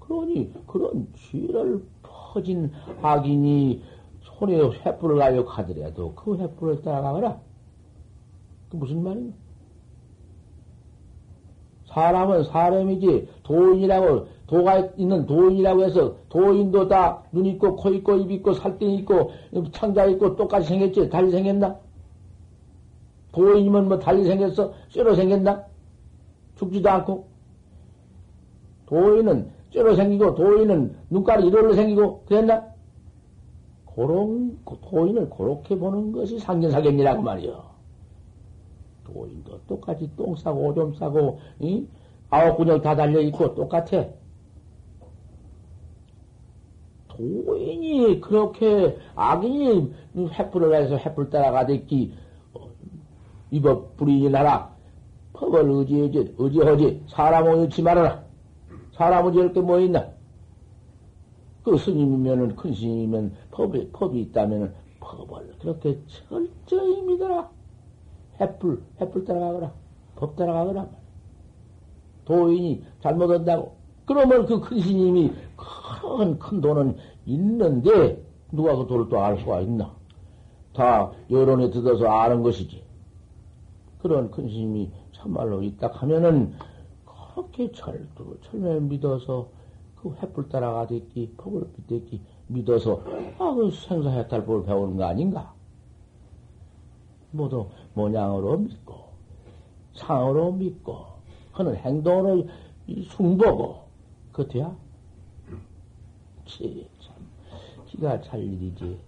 그러니 0.00 0.52
그런 0.66 1.06
죄를 1.14 1.84
퍼진 2.02 2.70
악인이 3.02 3.82
손에 4.22 4.56
횃불을 4.58 5.18
가지고 5.18 5.44
가더라도 5.44 6.14
그 6.14 6.36
횃불을 6.36 6.82
따라가거라. 6.82 7.40
그 8.70 8.76
무슨 8.76 9.02
말인가? 9.02 9.36
사람은 11.86 12.44
사람이지 12.44 13.28
도인이라고 13.42 14.26
도가 14.46 14.78
있는 14.96 15.24
도인이라고 15.26 15.84
해서 15.84 16.16
도인도 16.28 16.88
다 16.88 17.22
눈 17.32 17.46
있고 17.46 17.76
코 17.76 17.90
있고 17.90 18.16
입 18.16 18.30
있고 18.30 18.52
살땡 18.52 18.90
있고 18.90 19.32
창자 19.72 20.04
있고 20.06 20.36
똑같이 20.36 20.68
생겼지 20.68 21.08
달리 21.08 21.30
생겼나? 21.30 21.76
도인이면 23.32 23.88
뭐 23.88 23.98
달리 23.98 24.24
생겼어? 24.24 24.72
쇠로 24.90 25.14
생겼나? 25.14 25.64
죽지도 26.56 26.88
않고 26.88 27.26
도인은 28.86 29.50
쇠로 29.72 29.94
생기고 29.94 30.34
도인은 30.34 30.96
눈깔이 31.10 31.46
이rol로 31.48 31.74
생기고 31.74 32.24
그랬나? 32.26 32.64
그런 33.94 34.58
도인을 34.90 35.30
그렇게 35.30 35.76
보는 35.76 36.12
것이 36.12 36.38
상견사견이라고 36.38 37.22
말이요. 37.22 37.75
도인도 39.06 39.60
똑같이 39.66 40.10
똥 40.16 40.34
싸고 40.36 40.68
오줌 40.68 40.94
싸고 40.94 41.40
이? 41.60 41.86
아홉 42.28 42.56
근육 42.56 42.82
다 42.82 42.96
달려 42.96 43.20
있고 43.20 43.54
똑같아. 43.54 44.06
도인이 47.08 48.20
그렇게 48.20 48.98
악인이 49.14 49.94
횃불을 50.14 50.74
해서 50.74 50.96
횃불 50.98 51.30
따라가댔기 51.30 52.14
이법 53.52 53.96
불인이 53.96 54.28
나라 54.28 54.74
법을 55.32 55.70
의지하지 55.70 56.34
의지하지 56.36 57.04
사람을 57.08 57.58
의지 57.60 57.82
말아라. 57.82 58.24
사람을 58.94 59.32
지을 59.32 59.52
게뭐 59.52 59.80
있나? 59.80 60.08
그 61.62 61.76
스님이면은 61.76 62.56
큰 62.56 62.74
스님이면 62.74 63.34
법이 63.50 63.90
법이 63.92 64.20
있다면은 64.22 64.72
법을 65.00 65.54
그렇게 65.60 65.98
철저히 66.06 67.02
믿어라. 67.02 67.55
햇불 68.40 68.82
햇불 69.00 69.24
따라가거라. 69.24 69.72
법 70.16 70.36
따라가거라. 70.36 70.86
도인이 72.24 72.84
잘못한다고. 73.02 73.76
그러면 74.04 74.46
그 74.46 74.60
큰 74.60 74.80
스님이 74.80 75.32
큰, 75.56 76.38
큰 76.38 76.60
돈은 76.60 76.96
있는데, 77.26 78.22
누가 78.52 78.76
그 78.76 78.86
돈을 78.86 79.08
또 79.08 79.18
알 79.20 79.38
수가 79.38 79.60
있나? 79.60 79.94
다 80.72 81.10
여론에 81.30 81.70
들어서 81.70 82.06
아는 82.06 82.42
것이지. 82.42 82.82
그런 84.00 84.30
큰 84.30 84.48
스님이 84.48 84.90
참말로 85.12 85.62
있다 85.62 85.88
하면은, 85.88 86.54
그렇게 87.34 87.70
철, 87.72 88.06
철매 88.42 88.80
믿어서 88.80 89.48
그 89.96 90.14
횃불 90.14 90.48
따라가듯이 90.50 91.32
법을 91.36 91.68
믿듯이 91.76 92.20
믿어서 92.46 93.02
아, 93.38 93.52
그 93.54 93.70
생사해탈법을 93.70 94.64
배우는 94.64 94.96
거 94.96 95.04
아닌가? 95.04 95.52
모두 97.36 97.68
모양으로 97.94 98.58
믿고 98.58 98.94
상으로 99.94 100.52
믿고 100.52 101.04
하는 101.52 101.76
행동으로 101.76 102.48
숭보고 103.10 103.82
그때야 104.32 104.74
참 106.46 107.14
기가 107.86 108.20
찰 108.20 108.42
일이지 108.42 108.98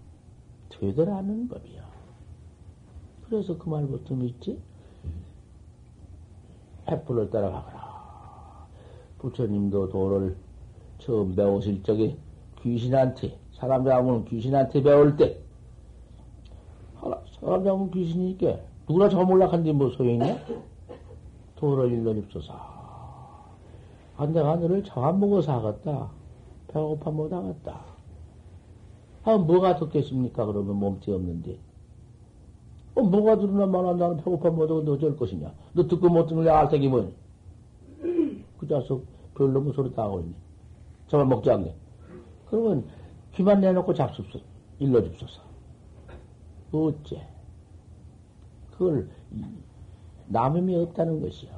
되더라는 0.69 1.47
법이야. 1.47 1.87
그래서 3.27 3.57
그 3.57 3.69
말부터 3.69 4.15
믿지? 4.15 4.59
횃불을 6.87 7.31
따라가거라. 7.31 8.67
부처님도 9.19 9.89
도를 9.89 10.35
처음 10.99 11.35
배우실 11.35 11.83
적에 11.83 12.17
귀신한테, 12.61 13.37
사람 13.53 13.85
잡으면 13.85 14.25
귀신한테 14.25 14.81
배울 14.81 15.15
때, 15.15 15.39
사람 17.01 17.63
잡으면 17.63 17.91
귀신이 17.91 18.31
있게, 18.31 18.61
누구나 18.87 19.09
저 19.09 19.23
몰락한데 19.23 19.71
뭐 19.71 19.89
소용이냐? 19.89 20.37
도를 21.55 21.91
일러줍소서. 21.91 22.53
아, 24.17 24.25
내가 24.25 24.55
너를 24.57 24.83
저안 24.83 25.19
먹어서 25.19 25.57
하겠다. 25.59 26.09
배고파 26.67 27.11
못 27.11 27.31
하겠다. 27.31 27.81
아, 29.23 29.37
뭐가 29.37 29.77
듣겠습니까? 29.77 30.45
그러면 30.45 30.75
몸띠 30.75 31.11
없는데. 31.11 31.57
어, 32.95 33.01
뭐가 33.01 33.37
들으나 33.37 33.65
말아 33.65 33.93
나는 33.93 34.17
배고파 34.17 34.49
못 34.49 34.69
하고 34.69 34.83
너 34.83 34.93
어쩔 34.93 35.15
것이냐? 35.15 35.51
너 35.73 35.87
듣고 35.87 36.09
못 36.09 36.27
듣는 36.27 36.43
내 36.43 36.49
알색이 36.49 36.87
뭐니? 36.87 37.13
그 38.57 38.67
자식 38.67 39.01
별로 39.35 39.61
무 39.61 39.71
소리 39.71 39.93
다 39.93 40.03
하고 40.03 40.19
있네. 40.19 40.33
정말 41.07 41.27
먹지 41.27 41.49
않게. 41.49 41.73
그러면 42.49 42.85
귀만 43.35 43.61
내놓고 43.61 43.93
잡수소, 43.93 44.39
일러줍소서. 44.79 45.48
어째? 46.71 47.21
그걸 48.71 49.09
남음이 50.27 50.75
없다는 50.75 51.21
것이요. 51.21 51.49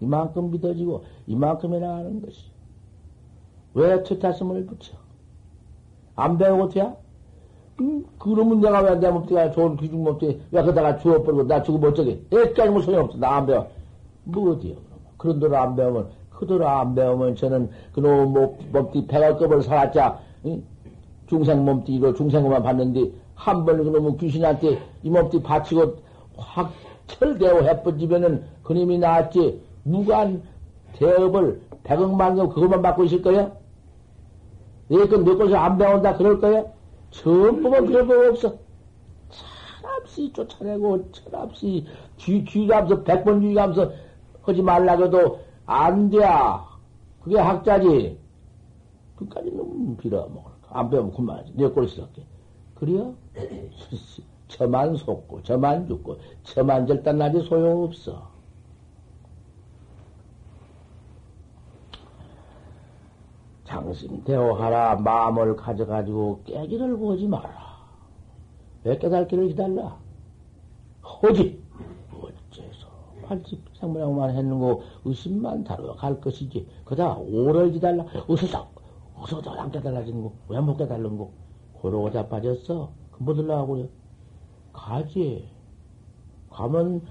이만큼 0.00 0.50
믿어지고 0.50 1.04
이만큼이나 1.26 1.96
하는 1.96 2.22
것이. 2.22 2.44
왜 3.74 4.02
첫타슴을 4.02 4.66
붙여? 4.66 4.96
안 6.16 6.38
배우고 6.38 6.68
돼야? 6.70 6.94
음, 7.80 8.04
그러면 8.18 8.60
내가 8.60 8.80
왜 8.82 8.98
내 8.98 9.10
몸띠가 9.10 9.52
좋은 9.52 9.76
귀중 9.76 10.02
몸띠, 10.02 10.40
왜 10.50 10.62
그다가 10.62 10.98
주워버리고 10.98 11.44
나 11.46 11.62
죽으면 11.62 11.92
어쩌게? 11.92 12.20
애까지 12.32 12.70
뭐 12.70 12.82
소용없어. 12.82 13.18
나 13.18 13.36
안 13.36 13.46
배워. 13.46 13.68
뭐 14.24 14.52
어디요. 14.52 14.76
그런 15.16 15.38
대로 15.40 15.56
안 15.56 15.76
배우면 15.76 16.08
그대로 16.30 16.66
안 16.68 16.94
배우면 16.94 17.36
저는 17.36 17.70
그놈 17.92 18.32
몸띠 18.72 19.06
배가 19.06 19.36
겁을 19.36 19.62
살았자 19.62 20.18
응? 20.46 20.62
중생 21.26 21.64
몸띠로 21.64 22.14
중생만 22.14 22.62
봤는데 22.62 23.12
한 23.40 23.64
번 23.64 23.82
그놈의 23.82 24.18
귀신한테 24.18 24.78
이 25.02 25.08
몸띠 25.08 25.42
바치고 25.42 25.96
확 26.36 26.72
철대고 27.06 27.62
해버지면은 27.64 28.44
그님이 28.62 28.98
나왔지 28.98 29.62
무관 29.82 30.42
대업을 30.92 31.62
백억만경 31.82 32.50
그것만 32.50 32.82
받고 32.82 33.04
있을 33.04 33.22
거야? 33.22 33.50
예컨 34.90 35.24
몇 35.24 35.38
곳을 35.38 35.56
안 35.56 35.78
배운다 35.78 36.18
그럴 36.18 36.38
거야? 36.38 36.64
보면 37.22 37.86
그럴 37.86 38.06
거 38.06 38.28
없어. 38.28 38.54
철없이 39.30 40.30
쫓아내고 40.34 41.10
철없이 41.12 41.86
뒤, 42.18 42.44
뒤가면서 42.44 43.02
백번 43.04 43.40
뒤가면서 43.40 43.90
하지 44.42 44.60
말라고도 44.60 45.40
안 45.64 46.10
돼. 46.10 46.18
그게 47.22 47.38
학자지. 47.38 48.18
그까지는 49.16 49.96
빌어먹을까. 49.96 50.68
안 50.68 50.90
배우면 50.90 51.14
그만하지. 51.14 51.52
내 51.54 51.66
꼴이 51.68 51.88
스럽게. 51.88 52.22
그래요? 52.74 53.14
저만 54.48 54.96
속고, 54.96 55.42
저만 55.42 55.86
죽고, 55.86 56.18
저만 56.44 56.86
절단나지 56.86 57.40
소용없어. 57.42 58.30
장심 63.64 64.24
대오하라 64.24 64.96
마음을 64.96 65.54
가져가지고 65.56 66.42
깨기를 66.44 66.96
보지 66.96 67.26
마라. 67.28 67.50
왜 68.84 68.98
깨달기를 68.98 69.48
기달라? 69.48 69.98
허지. 71.22 71.60
팔집 73.22 73.60
생모양만 73.78 74.34
했는 74.36 74.58
거 74.58 74.80
의심만 75.04 75.62
다루어 75.62 75.94
갈 75.94 76.20
것이지. 76.20 76.66
그다 76.84 77.14
오를 77.18 77.70
기달라. 77.70 78.04
어서서, 78.26 78.68
어서도 79.14 79.52
안 79.52 79.70
깨달아지는 79.70 80.22
거. 80.22 80.32
왜 80.48 80.60
못 80.60 80.76
깨달는 80.76 81.16
거? 81.16 81.30
고로고 81.74 82.10
자빠졌어. 82.10 82.90
금보 83.20 83.34
들라고요. 83.34 83.88
가지. 84.72 85.46
가면 86.50 87.02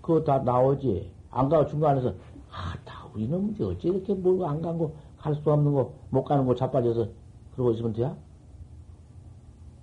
그거 0.00 0.24
다 0.24 0.38
나오지. 0.38 1.12
안 1.30 1.48
가고 1.50 1.66
중간에서, 1.66 2.14
아, 2.50 2.74
다 2.86 3.06
우리는 3.14 3.54
어째 3.60 3.88
이렇게 3.88 4.14
뭘안 4.14 4.62
간 4.62 4.78
거, 4.78 4.92
갈 5.18 5.34
수 5.34 5.52
없는 5.52 5.74
거, 5.74 5.92
못 6.10 6.24
가는 6.24 6.46
거 6.46 6.54
자빠져서 6.54 7.08
그러고 7.52 7.72
있으면 7.72 7.92
돼야? 7.92 8.16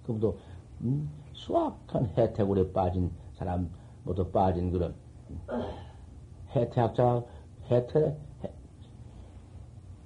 그럼도, 0.03 0.39
음, 0.81 1.09
수확한 1.33 2.07
혜택으로 2.17 2.71
빠진 2.71 3.11
사람, 3.35 3.69
모두 4.03 4.31
빠진 4.31 4.71
그런 4.71 4.95
해태학자, 6.55 7.23
해태, 7.69 8.17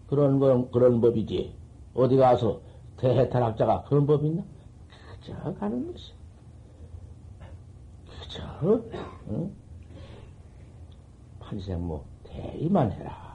그런 0.07 0.39
건, 0.39 0.69
그런 0.71 0.99
법이지. 0.99 1.55
어디 1.93 2.17
가서 2.17 2.61
대해탈학자가 2.97 3.83
그런 3.83 4.05
법이 4.07 4.27
있나? 4.27 4.43
그저 5.27 5.53
가는 5.55 5.91
것이. 5.91 6.13
그저, 8.21 8.81
응? 9.29 9.51
판생 11.39 11.85
뭐, 11.85 12.05
대의만 12.23 12.91
해라. 12.93 13.27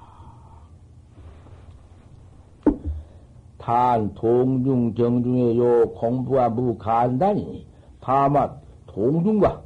단, 3.59 4.15
동중, 4.15 4.95
정중의 4.95 5.59
요 5.59 5.91
공부와 5.93 6.49
무간단이 6.49 7.67
다만 8.01 8.61
동중과 8.87 9.63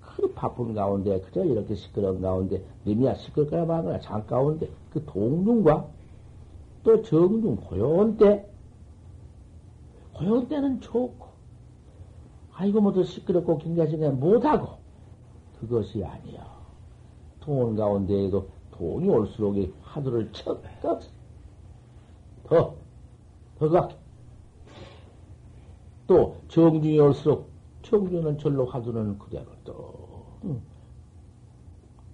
그 0.00 0.32
바쁜 0.32 0.72
가운데, 0.72 1.20
그저 1.20 1.44
이렇게 1.44 1.74
시끄러운 1.74 2.20
가운데, 2.20 2.62
님이야 2.86 3.14
시끄럽거나 3.14 3.64
말거나 3.64 4.00
장 4.00 4.24
가운데, 4.26 4.68
그 4.92 5.04
동중과 5.04 5.86
또 6.84 7.02
정중, 7.02 7.56
고요한 7.56 8.16
때, 8.16 8.46
고요한 10.14 10.48
때는 10.48 10.80
좋고, 10.80 11.29
아이고, 12.60 12.82
뭐더 12.82 13.04
시끄럽고, 13.04 13.56
굉장히 13.56 13.96
못하고, 13.96 14.76
그것이 15.58 16.04
아니야. 16.04 16.46
통원 17.40 17.74
가운데에도 17.74 18.48
통이 18.72 19.08
올수록 19.08 19.56
이 19.56 19.72
화두를 19.80 20.30
척떡 20.32 21.00
더, 22.44 22.74
더 23.58 23.68
각. 23.70 23.98
또 26.06 26.36
정중이 26.48 26.98
올수록 27.00 27.48
정중은 27.80 28.36
절로 28.38 28.66
화두는 28.66 29.18
그대로 29.18 29.46
또. 29.64 30.26
응. 30.44 30.60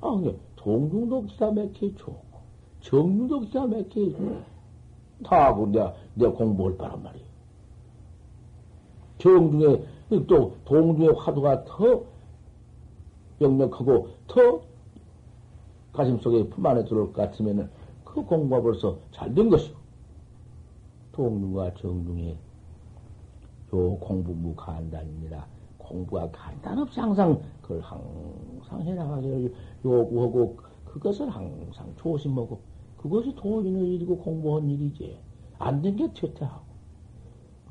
아, 0.01 0.11
근데 0.11 0.39
동중도 0.55 1.25
기가 1.27 1.51
막히게 1.51 1.97
좋고, 1.97 2.39
정중도 2.83 3.41
기가 3.41 3.67
막히게 3.67 4.13
좋고, 4.13 4.43
다 5.25 5.47
하고 5.47 5.67
내가, 5.67 5.93
내가 6.15 6.33
공부할 6.33 6.77
바란 6.77 7.03
말이에요. 7.03 7.27
정중에, 9.19 9.96
또 10.09 10.57
동중의 10.65 11.15
화두가 11.17 11.65
더 11.65 12.05
역력하고 13.41 14.09
더 14.29 14.61
가슴 15.93 16.19
속에 16.19 16.49
품 16.49 16.65
안에 16.67 16.85
들어올 16.85 17.13
것 17.13 17.23
같으면은 17.23 17.69
그 18.05 18.23
공부가 18.25 18.63
벌써 18.63 18.99
잘 19.13 19.35
된 19.35 19.51
것이고, 19.51 19.77
동중과 21.13 21.75
정중에 21.75 22.39
요 23.75 23.97
공부 23.99 24.33
무간단입니다. 24.33 25.47
공부가 25.79 26.31
간단 26.31 26.79
없이 26.79 27.01
항상 27.01 27.41
그걸 27.63 27.81
항상 27.81 28.83
해나가기를 28.83 29.53
요구하고 29.85 30.57
그것을 30.85 31.29
항상 31.31 31.93
조심하고 31.97 32.61
그것이 32.97 33.35
도인의 33.35 33.95
일이고 33.95 34.19
공부한 34.19 34.69
일이지. 34.69 35.19
안 35.59 35.83
된 35.83 35.97
게 35.97 36.13
퇴퇴하고. 36.13 36.65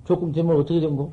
조금 0.06 0.32
되면 0.32 0.56
어떻게 0.58 0.80
된 0.80 0.96
거? 0.96 1.12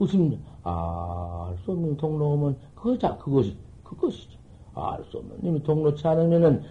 웃음, 0.00 0.42
알수 0.62 1.72
없는 1.72 1.96
동로 1.98 2.32
오면 2.32 2.56
그거자, 2.74 3.16
그것이, 3.18 3.56
그것이죠. 3.84 4.38
알 4.74 5.04
수 5.10 5.18
없는. 5.18 5.38
이미 5.42 5.62
동로치 5.62 6.06
않으면은 6.08 6.62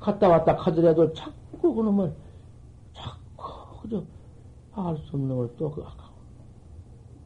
갔다 0.00 0.28
왔다 0.28 0.54
하더라도 0.54 1.12
자꾸 1.12 1.74
그놈을 1.74 2.14
자꾸, 2.94 3.80
그저, 3.82 4.02
알 4.72 4.96
수 4.96 5.16
없는 5.16 5.36
걸 5.36 5.50
또, 5.58 5.70
그, 5.70 5.84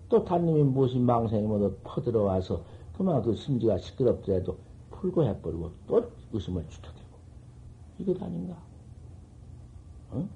또 0.08 0.24
단님이 0.24 0.64
무엇이 0.64 0.98
망상이 0.98 1.42
모두 1.42 1.74
퍼들어와서 1.84 2.62
그만 2.96 3.22
그 3.22 3.34
심지가 3.36 3.78
시끄럽더라도 3.78 4.58
풀고 4.90 5.24
해버리고 5.24 5.70
또 5.86 6.10
의심을 6.32 6.68
주터대고 6.68 7.08
이것 7.98 8.20
아닌가? 8.22 8.56
어? 10.10 10.28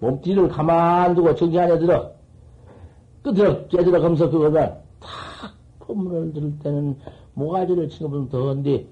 몸띠를 0.00 0.48
가만 0.48 1.14
두고 1.14 1.34
정지 1.34 1.58
안에 1.58 1.78
들어 1.78 2.12
끝으로 3.24 3.66
깨들어 3.68 4.00
가면서 4.00 4.30
그거가 4.30 4.80
탁 5.00 5.54
포문을 5.80 6.32
들을 6.34 6.58
때는 6.58 6.96
모가지를 7.32 7.88
치는 7.88 8.28
더한데 8.28 8.86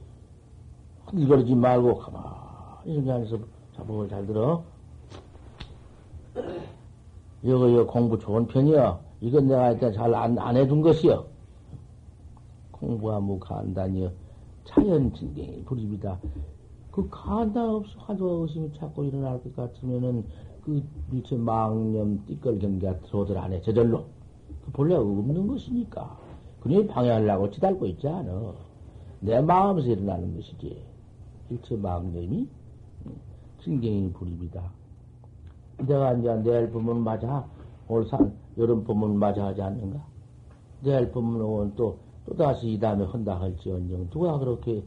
흔들거리지 1.05 1.55
말고 1.55 1.99
가만히 1.99 2.95
정지 2.95 3.11
안에서 3.11 3.39
자복을 3.77 4.09
잘 4.09 4.27
들어 4.27 4.65
이거, 7.43 7.69
이거 7.69 7.87
공부 7.87 8.19
좋은 8.19 8.47
편이여. 8.47 9.01
이건 9.21 9.49
내가 9.49 9.73
일단 9.73 9.93
잘안 9.93 10.39
안 10.39 10.57
해둔 10.57 10.81
것이여. 10.81 11.27
공부가 12.71 13.21
뭐 13.21 13.39
간단이여. 13.39 14.11
자연 14.65 15.13
진경이 15.13 15.65
불입이다. 15.65 16.19
그 16.93 17.09
간단 17.11 17.69
없어 17.69 17.99
화두가 17.99 18.43
의심이 18.43 18.71
자꾸 18.79 19.05
일어날 19.05 19.43
것 19.43 19.55
같으면은 19.57 20.25
그 20.65 20.83
일체 21.13 21.37
망념 21.37 22.25
띠끌 22.27 22.61
경계가 22.61 23.01
들어오들 23.01 23.37
안에 23.37 23.61
저절로. 23.63 24.05
그 24.65 24.73
본래 24.73 24.95
없는 24.95 25.47
것이니까. 25.47 26.19
그니 26.61 26.87
방해하려고 26.87 27.51
치달고 27.51 27.87
있지 27.87 28.09
않아. 28.09 28.55
내 29.21 29.41
마음에서 29.41 29.89
일어나는 29.89 30.37
것이지. 30.37 30.83
일체 31.51 31.77
망념이 31.77 32.49
진경이 33.63 34.13
불입이다. 34.13 34.63
내가 35.79 36.15
이제 36.15 36.35
내일 36.43 36.71
봄은 36.71 36.99
맞아. 36.99 37.45
올 37.89 38.07
산, 38.07 38.33
여름 38.57 38.85
봄은 38.85 39.19
맞아 39.19 39.47
하지 39.47 39.61
않는가? 39.61 40.01
내일 40.83 41.11
봄은 41.11 41.41
오면 41.41 41.75
또, 41.77 41.99
또다시 42.27 42.73
이 42.73 42.79
다음에 42.79 43.05
헌다 43.05 43.41
할지언정. 43.41 44.11
누가 44.11 44.39
그렇게 44.39 44.83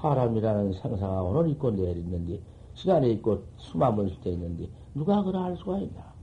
사람이라는 0.00 0.72
생사가 0.72 1.22
오늘 1.22 1.50
있고 1.50 1.70
내일 1.70 1.98
있는데, 1.98 2.40
시간에 2.74 3.08
있고 3.10 3.42
수만 3.56 4.08
수도 4.08 4.30
있는데, 4.30 4.68
누가 4.94 5.22
그걸 5.22 5.42
알 5.42 5.56
수가 5.56 5.78
있나? 5.78 6.15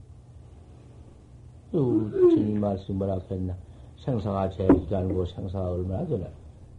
주님 1.74 2.60
말씀 2.60 2.98
뭐라 2.98 3.18
했나? 3.28 3.56
생사가 3.98 4.48
제기가 4.50 4.98
아니고 4.98 5.26
생사가 5.26 5.72
얼마나 5.72 6.06
되나? 6.06 6.28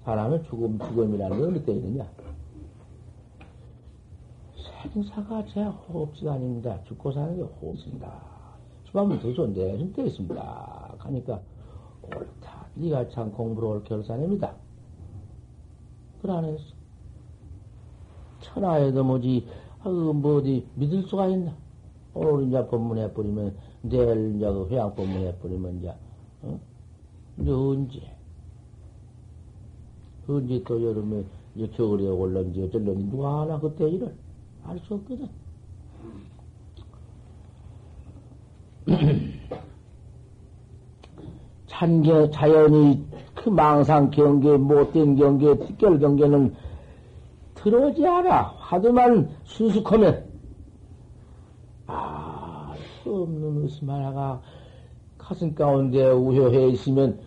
사람은 0.05 0.43
죽음, 0.43 0.79
죽음이라는 0.79 1.37
게 1.37 1.43
어느 1.43 1.65
때 1.65 1.73
있느냐? 1.73 2.07
생사가 4.93 5.45
제 5.47 5.63
호흡지가 5.63 6.33
아닙니다. 6.33 6.79
죽고 6.85 7.11
사는 7.11 7.35
게 7.35 7.41
호흡입니다. 7.41 8.21
수하면 8.85 9.19
되죠. 9.19 9.47
내는 9.47 9.91
때 9.91 10.05
있습니다. 10.05 10.95
하니까 10.99 11.41
옳다. 12.03 12.67
네가 12.75 13.09
참 13.09 13.31
공부로 13.33 13.71
올 13.71 13.83
결산입니다. 13.83 14.53
그러안했어 16.21 16.73
천하에도 18.41 19.03
뭐지, 19.03 19.45
아, 19.81 19.89
뭐 19.89 20.37
어디 20.37 20.65
믿을 20.75 21.03
수가 21.03 21.27
있나? 21.27 21.53
오늘 22.13 22.47
이제 22.47 22.65
법문해 22.67 23.11
버리면, 23.13 23.57
내일 23.89 24.35
이제 24.35 24.45
그 24.45 24.67
회양 24.69 24.93
법문 24.95 25.17
해 25.25 25.35
버리면 25.39 25.79
이제, 25.79 25.93
어? 26.41 26.59
언제? 27.39 27.99
언제 30.27 30.63
또 30.63 30.81
여름에 30.83 31.23
이제 31.55 31.67
겨울에 31.75 32.07
올런지 32.07 32.61
어쩔런지 32.63 33.05
누가 33.05 33.41
하나 33.41 33.59
그때 33.59 33.89
일을? 33.89 34.13
알 34.65 34.79
수 34.79 34.95
없거든. 34.95 35.29
찬경, 41.67 42.31
자연이 42.31 43.05
그 43.35 43.49
망상 43.49 44.09
경계, 44.09 44.57
못된 44.57 45.15
경계, 45.17 45.57
특결 45.59 45.99
경계는 45.99 46.55
들어오지 47.55 48.07
않아. 48.07 48.55
하도만 48.57 49.29
순숙하면. 49.43 50.24
아, 53.05 53.07
수 53.07 53.15
없는 53.15 53.61
의심 53.61 53.89
하나가 53.89 54.41
가슴 55.19 55.53
가운데 55.53 56.09
우효해 56.09 56.69
있으면 56.69 57.19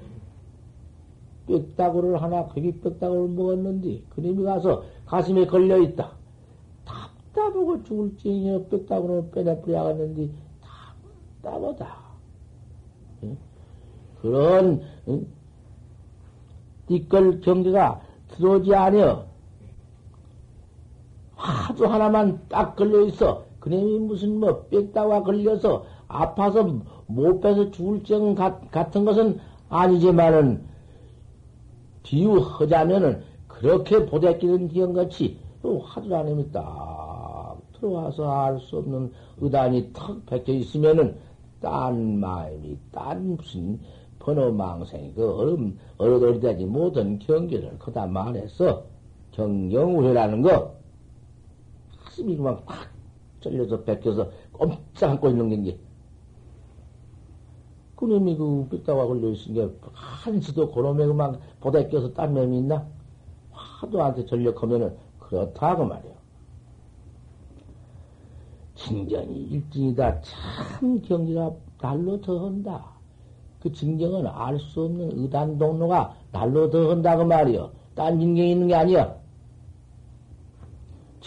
뼈다구를 1.47 2.21
하나, 2.21 2.47
거기 2.47 2.73
뼈다구를 2.73 3.29
먹었는데, 3.29 4.03
그님이 4.11 4.43
가서 4.43 4.83
가슴에 5.07 5.47
걸려 5.47 5.79
있다. 5.79 6.11
답답하고 6.85 7.83
죽을지니 7.85 8.69
뼈다구로 8.69 9.31
빼내뿌려야겠는데 9.31 10.31
답답하다. 11.43 11.97
그런 14.21 14.83
띠끌 16.87 17.41
경계가 17.41 18.03
들어오지 18.29 18.75
않여 18.75 19.27
하도 21.37 21.87
하나만 21.87 22.43
딱 22.49 22.75
걸려 22.75 23.03
있어. 23.03 23.48
그놈이 23.61 23.99
무슨 24.01 24.39
뭐 24.39 24.65
뼈다가 24.67 25.23
걸려서 25.23 25.85
아파서 26.07 26.81
못 27.07 27.41
빼서 27.41 27.71
죽을 27.71 28.05
정 28.05 28.35
같은 28.35 29.05
것은 29.05 29.39
아니지만은 29.69 30.65
비유하자면은 32.03 33.23
그렇게 33.47 34.07
보대끼는 34.07 34.69
기형같이 34.69 35.39
화두 35.63 36.15
안에면 36.15 36.53
딱 36.53 37.59
들어와서 37.73 38.31
알 38.31 38.61
수 38.61 38.79
없는 38.79 39.13
의단이 39.39 39.91
턱 39.93 40.25
박혀 40.27 40.53
있으면은 40.53 41.17
딴 41.61 42.19
마음이 42.21 42.77
딴 42.93 43.37
무슨 43.37 43.79
번호망생이 44.19 45.15
그 45.15 45.37
얼음 45.37 45.79
얼어돌이되지 45.97 46.65
못한 46.67 47.19
경계를 47.19 47.79
그다 47.79 48.07
말해서 48.07 48.85
경경우회라는 49.33 50.43
거. 50.43 50.75
가슴이 52.05 52.37
그만 52.37 52.65
팍 52.65 52.98
쫄려서 53.41 53.83
뺏겨서 53.85 54.31
꼼짝 54.53 55.11
않고 55.11 55.29
있는 55.31 55.51
경계 55.51 55.79
그놈이 57.97 58.37
그 58.37 58.69
삐따가 58.71 59.07
걸려있은 59.07 59.55
게 59.55 59.69
한시도 59.93 60.71
그놈에 60.71 61.05
그만 61.07 61.39
보다 61.61 61.87
껴서 61.89 62.13
딴 62.13 62.33
맴이 62.33 62.59
있나? 62.59 62.87
하도 63.51 64.03
한테 64.03 64.25
전력하면은 64.25 64.95
그렇다 65.19 65.77
그 65.77 65.83
말이야. 65.83 66.13
진경이 68.77 69.35
일진이다. 69.51 70.21
참 70.21 71.03
경기가 71.03 71.53
날로 71.81 72.21
더 72.21 72.47
한다. 72.47 72.87
그 73.61 73.73
진경은 73.73 74.27
알 74.29 74.59
수 74.61 74.85
없는 74.85 75.19
의단 75.19 75.59
동로가 75.59 76.15
날로 76.31 76.71
더 76.71 76.91
한다 76.91 77.17
그 77.17 77.23
말이여. 77.23 77.73
딴 77.97 78.21
진경이 78.21 78.53
있는 78.53 78.69
게 78.69 78.75
아니야. 78.77 79.17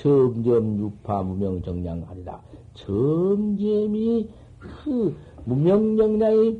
점점 0.01 0.79
유파 0.79 1.21
무명정량 1.21 2.07
아니다. 2.09 2.41
점점이 2.73 4.27
그 4.57 5.15
무명정량이 5.45 6.59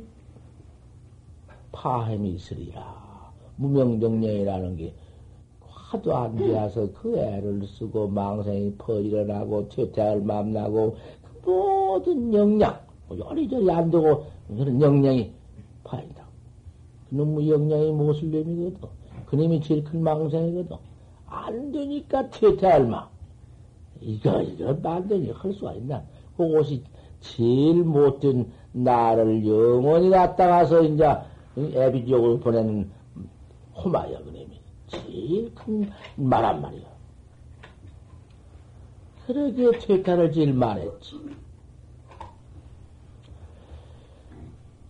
파햄이 1.72 2.34
있으리라. 2.34 3.32
무명정량이라는 3.56 4.76
게 4.76 4.94
하도 5.60 6.14
안 6.14 6.36
되어서 6.36 6.88
그 6.92 7.18
애를 7.18 7.66
쓰고 7.66 8.08
망생이 8.08 8.76
퍼일어나고 8.78 9.68
퇴퇴할 9.70 10.20
맘 10.20 10.52
나고 10.52 10.96
그 11.42 11.50
모든 11.50 12.32
영양 12.32 12.78
뭐 13.08 13.18
요리저리 13.18 13.68
안 13.72 13.90
되고 13.90 14.24
그런 14.56 14.80
영양이 14.80 15.32
파인다. 15.82 16.24
그놈의 17.10 17.50
영양이 17.50 17.90
무엇을 17.90 18.30
놈이거든. 18.30 18.88
그놈이 19.26 19.60
제일 19.62 19.82
큰 19.82 20.00
망생이거든. 20.04 20.76
안 21.26 21.72
되니까 21.72 22.30
퇴퇴할 22.30 22.86
맘. 22.86 23.11
이거 24.02 24.42
이거 24.42 24.76
안 24.90 25.08
되니 25.08 25.30
할 25.30 25.52
수가 25.52 25.74
있나? 25.74 26.02
그것이 26.36 26.82
제일 27.20 27.84
못된 27.84 28.50
나를 28.72 29.46
영원히 29.46 30.10
갖다 30.10 30.46
가서 30.48 30.82
이제 30.82 31.04
애비지옥으로 31.56 32.40
보내는 32.40 32.90
호마야 33.74 34.18
그놈이 34.18 34.60
제일 34.88 35.54
큰 35.54 35.90
말 36.16 36.44
한 36.44 36.60
말이야. 36.60 36.92
그러게 39.26 39.78
퇴타를 39.78 40.32
제일 40.32 40.52
말했지. 40.52 41.20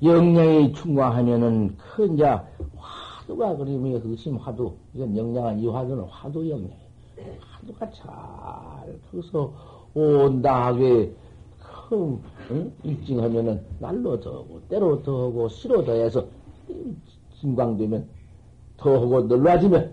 영양이 0.02 0.72
충광하면은 0.72 1.76
큰자 1.76 2.44
화두가 2.76 3.56
그림이 3.56 4.00
그심 4.00 4.36
화두 4.36 4.74
이건 4.94 5.16
영양한 5.16 5.60
이 5.60 5.68
화두는 5.68 6.04
화두 6.04 6.48
영양. 6.48 6.70
화두가 7.40 7.90
잘 7.90 9.00
커서 9.10 9.52
온다하게 9.94 11.14
큰 11.58 12.20
응? 12.50 12.72
일징하면은 12.82 13.64
날로 13.78 14.18
더하고 14.20 14.60
때로 14.68 15.02
더하고 15.02 15.48
시로 15.48 15.84
더해서 15.84 16.26
진광되면 17.40 18.08
더하고 18.76 19.22
놀라지면 19.22 19.92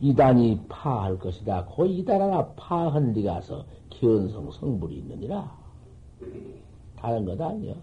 이단이 0.00 0.60
파할 0.68 1.18
것이다. 1.18 1.66
그 1.74 1.86
이단 1.86 2.20
하나 2.20 2.46
파한 2.48 3.12
데 3.12 3.22
가서 3.22 3.64
견성 3.90 4.50
성불이 4.50 4.96
있느니라. 4.96 5.50
다른 6.96 7.24
것 7.24 7.40
아니여. 7.40 7.74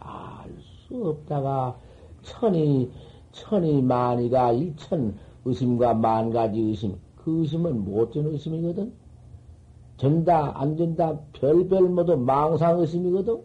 알 0.00 0.78
수 0.88 1.08
없다가 1.08 1.76
천이, 2.22 2.90
천이 3.32 3.82
만이가 3.82 4.52
일천 4.52 5.16
의심과 5.48 5.94
만 5.94 6.30
가지 6.30 6.60
의심. 6.60 6.96
그 7.16 7.40
의심은 7.40 7.84
못된 7.84 8.26
의심이거든. 8.26 8.92
된다, 9.96 10.52
안 10.54 10.76
된다, 10.76 11.18
별별 11.32 11.88
모두 11.88 12.16
망상 12.16 12.78
의심이거든. 12.80 13.42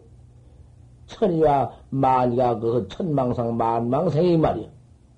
천이와 1.06 1.72
만이가 1.90 2.58
그 2.60 2.86
천망상 2.88 3.56
만망생이 3.56 4.38
말이야. 4.38 4.68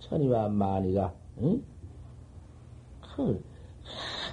천이와 0.01 0.49
만이가, 0.49 1.13
응? 1.43 1.63
그, 3.15 3.43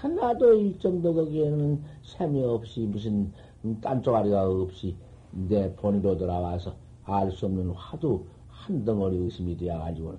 하나도 0.02 0.54
일정도 0.56 1.14
거기에는 1.14 1.82
샘이 2.04 2.44
없이 2.44 2.82
무슨 2.82 3.32
딴쪽아리가 3.82 4.50
없이 4.50 4.96
내 5.32 5.74
본의로 5.76 6.18
돌아와서 6.18 6.76
알 7.06 7.32
수 7.32 7.46
없는 7.46 7.70
화두 7.72 8.26
한 8.50 8.84
덩어리 8.86 9.18
의심이 9.18 9.58
되어가지고 9.58 10.16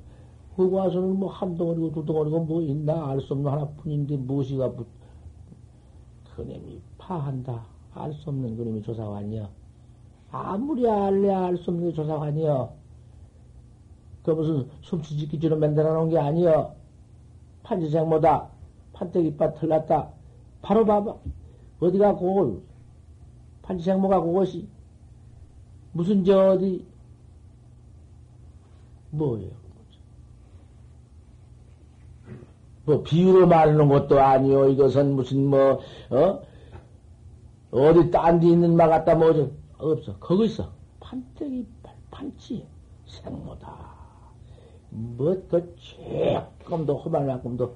거기 0.56 0.72
와서는 0.72 1.18
뭐 1.18 1.30
한 1.30 1.56
덩어리고 1.56 1.92
두 1.92 2.04
덩어리고 2.04 2.44
뭐 2.44 2.62
있나 2.62 3.08
알 3.08 3.20
수 3.20 3.32
없는 3.32 3.50
하나뿐인데 3.50 4.16
무엇이가 4.18 4.72
붙, 4.72 4.86
그놈이 6.36 6.80
파한다. 6.98 7.66
알 7.94 8.12
수 8.12 8.30
없는 8.30 8.56
그놈이 8.56 8.82
조사관이여. 8.82 9.48
아무리 10.30 10.88
알래야 10.88 11.46
알 11.46 11.56
수 11.56 11.70
없는 11.70 11.88
게 11.88 11.92
조사관이여. 11.94 12.72
그 14.24 14.30
무슨 14.30 14.68
숨치짓기처럼 14.82 15.60
만들어 15.60 15.92
놓은 15.94 16.08
게 16.10 16.18
아니여. 16.18 16.74
판지생모다. 17.62 18.48
판때기밭 18.92 19.60
틀렸다. 19.60 20.10
바로 20.62 20.84
봐봐. 20.84 21.16
어디가 21.80 22.14
그걸. 22.16 22.62
판지생모가 23.62 24.20
그것이. 24.22 24.68
무슨 25.92 26.24
저 26.24 26.52
어디. 26.52 26.86
뭐예요? 29.10 29.63
뭐 32.84 33.02
비유로 33.02 33.46
말하는 33.46 33.88
것도 33.88 34.20
아니요. 34.20 34.68
이것은 34.68 35.14
무슨 35.14 35.46
뭐 35.46 35.80
어? 36.10 36.42
어디 37.70 38.10
딴 38.10 38.40
데 38.40 38.46
있는 38.48 38.76
마 38.76 38.88
같다 38.88 39.14
뭐죠? 39.14 39.50
없어. 39.78 40.16
거기 40.20 40.44
있어. 40.46 40.70
판때기 41.00 41.66
판치 42.10 42.66
생모다. 43.06 43.74
뭐그 44.90 45.74
조금도 46.60 46.96
호만만큼도 46.98 47.74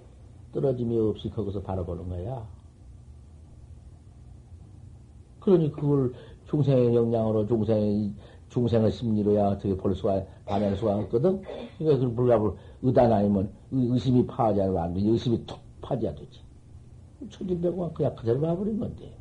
떨어짐이 0.53 0.99
없이 0.99 1.31
거기서 1.31 1.62
바라보는 1.62 2.09
거야. 2.09 2.47
그러니 5.40 5.73
그걸 5.73 6.12
중생의 6.51 6.94
영향으로 6.94 7.47
중생의 7.47 8.12
중생의 8.59 8.90
심리로야 8.90 9.49
어떻게 9.49 9.77
볼 9.77 9.94
수가 9.94 10.23
반할 10.44 10.77
수가 10.77 10.97
없거든. 10.97 11.42
그러니까 11.79 12.01
그걸 12.01 12.14
불가불 12.14 12.55
의단 12.83 13.12
아니면 13.12 13.51
의심이 13.71 14.27
파하지 14.27 14.62
않으면 14.62 14.83
안 14.83 14.94
돼. 14.94 15.01
의심이 15.01 15.44
툭 15.47 15.59
파지야 15.81 16.14
되지. 16.14 16.40
초진백과 17.31 17.90
그냥 17.92 18.14
그대로 18.16 18.40
봐버린 18.40 18.79
건데. 18.79 19.12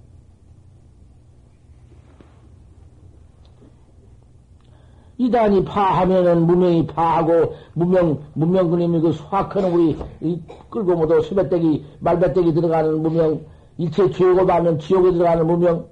이단이 5.20 5.66
파하면은 5.66 6.46
무명이 6.46 6.86
파하고 6.88 7.56
무명 7.74 8.22
무명 8.34 8.70
그림이 8.70 9.00
그 9.02 9.12
수학하는 9.14 9.74
우리 9.74 9.98
이 10.22 10.40
끌고 10.70 10.96
모두 10.96 11.20
수배떼기 11.22 11.86
말배떼기 12.00 12.54
들어가는 12.54 13.02
무명 13.02 13.42
일체 13.80 14.12
죄고 14.12 14.46
받는 14.46 14.78
지옥에 14.78 15.12
들어가는 15.14 15.48
무명 15.48 15.88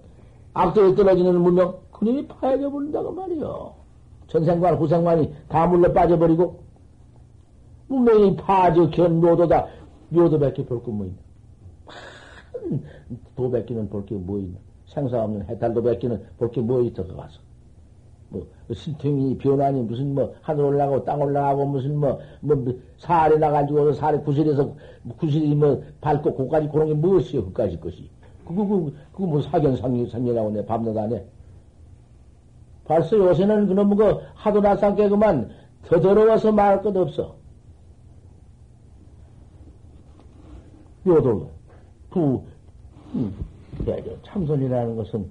악도에 0.53 0.93
떨어지는 0.93 1.41
무명 1.41 1.75
그림이 1.99 2.27
파해져 2.27 2.69
버린다고 2.69 3.11
말이요. 3.11 3.73
전생관 4.27 4.75
후생관이 4.75 5.33
다 5.47 5.65
물러 5.67 5.91
빠져버리고 5.93 6.59
무명이 7.87 8.35
파져 8.37 8.89
견 8.89 9.21
묘도다 9.21 9.67
묘도밖에 10.09 10.65
볼 10.65 10.81
거 10.83 10.91
뭐 10.91 11.05
있나? 11.05 11.17
도밖에는 13.35 13.89
볼 13.89 14.05
게 14.05 14.15
뭐 14.15 14.39
있나? 14.39 14.57
생사 14.87 15.23
없는 15.23 15.45
해탈도 15.47 15.83
밖에는 15.83 16.21
볼 16.37 16.51
게 16.51 16.61
뭐 16.61 16.81
있어 16.81 17.05
그 17.05 17.15
가서. 17.15 17.39
뭐, 18.29 18.45
신통이 18.73 19.37
변하니 19.37 19.83
무슨 19.83 20.15
뭐, 20.15 20.33
하늘 20.41 20.65
올라가고 20.65 21.05
땅 21.05 21.21
올라가고 21.21 21.65
무슨 21.67 21.95
뭐, 21.97 22.19
뭐, 22.41 22.57
살에 22.97 23.37
나가지고 23.37 23.93
살에 23.93 24.17
구슬에서 24.19 24.73
구슬이 25.17 25.53
뭐, 25.53 25.83
밟고 26.01 26.33
고까지 26.33 26.67
그런 26.69 26.87
게 26.87 26.93
무엇이요, 26.95 27.45
그까지 27.45 27.79
것이. 27.79 28.09
그거, 28.45 28.65
그거, 28.65 28.91
그거 29.13 29.27
뭐 29.27 29.41
사견 29.41 29.75
상리라고 29.77 30.49
내 30.49 30.65
밤낮 30.65 30.97
안 30.97 31.13
해. 31.13 31.23
벌써 32.85 33.17
요새는 33.17 33.67
그놈 33.67 33.95
그 33.95 34.19
하도 34.35 34.61
나상게 34.61 35.09
그만 35.09 35.49
더 35.85 35.99
더러워서 35.99 36.51
말할 36.51 36.81
것 36.81 36.95
없어. 36.95 37.35
요도, 41.05 41.51
부, 42.09 42.43
음, 43.13 43.33
참선이라는 44.23 44.95
것은 44.95 45.29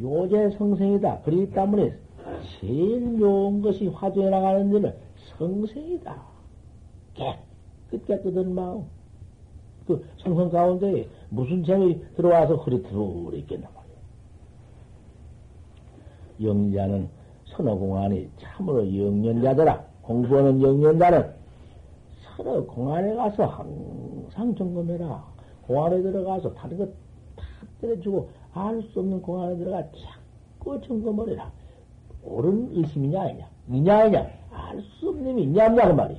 묘제 0.00 0.50
성생이다. 0.58 1.20
그렇기 1.20 1.52
때문에 1.52 1.96
제일 2.60 3.00
묘한 3.00 3.62
것이 3.62 3.86
화두에 3.88 4.30
나가는 4.30 4.70
데는 4.70 4.94
성생이다. 5.38 6.16
깨끗깨끗한 7.90 8.54
마음. 8.54 8.84
그 9.86 10.04
성성 10.18 10.50
가운데 10.50 11.08
무슨 11.28 11.62
재이 11.62 12.00
들어와서 12.16 12.56
흐릿흐릿 12.56 13.40
있겠나. 13.40 13.73
영자는 16.42 17.08
선어공안이 17.46 18.28
참으로 18.40 18.86
영년자더라. 18.86 19.84
공부하는 20.02 20.60
영년자는 20.60 21.32
서로 22.36 22.66
공안에 22.66 23.14
가서 23.14 23.46
항상 23.46 24.54
점검해라. 24.54 25.24
공안에 25.66 26.02
들어가서 26.02 26.52
다른 26.54 26.78
것다 26.78 26.92
때려주고 27.80 28.28
알 28.52 28.82
수 28.92 29.00
없는 29.00 29.22
공안에 29.22 29.56
들어가 29.56 29.82
자꾸 29.92 30.80
점검을 30.80 31.30
해라. 31.30 31.50
옳은 32.22 32.70
의심이냐, 32.72 33.20
아니냐, 33.20 33.48
이냐, 33.68 33.98
아니냐, 33.98 34.30
알 34.50 34.82
수 34.98 35.08
없는 35.08 35.26
의심이 35.26 35.42
있냐, 35.44 35.66
없냐, 35.66 35.88
그 35.88 35.92
말이야. 35.92 36.18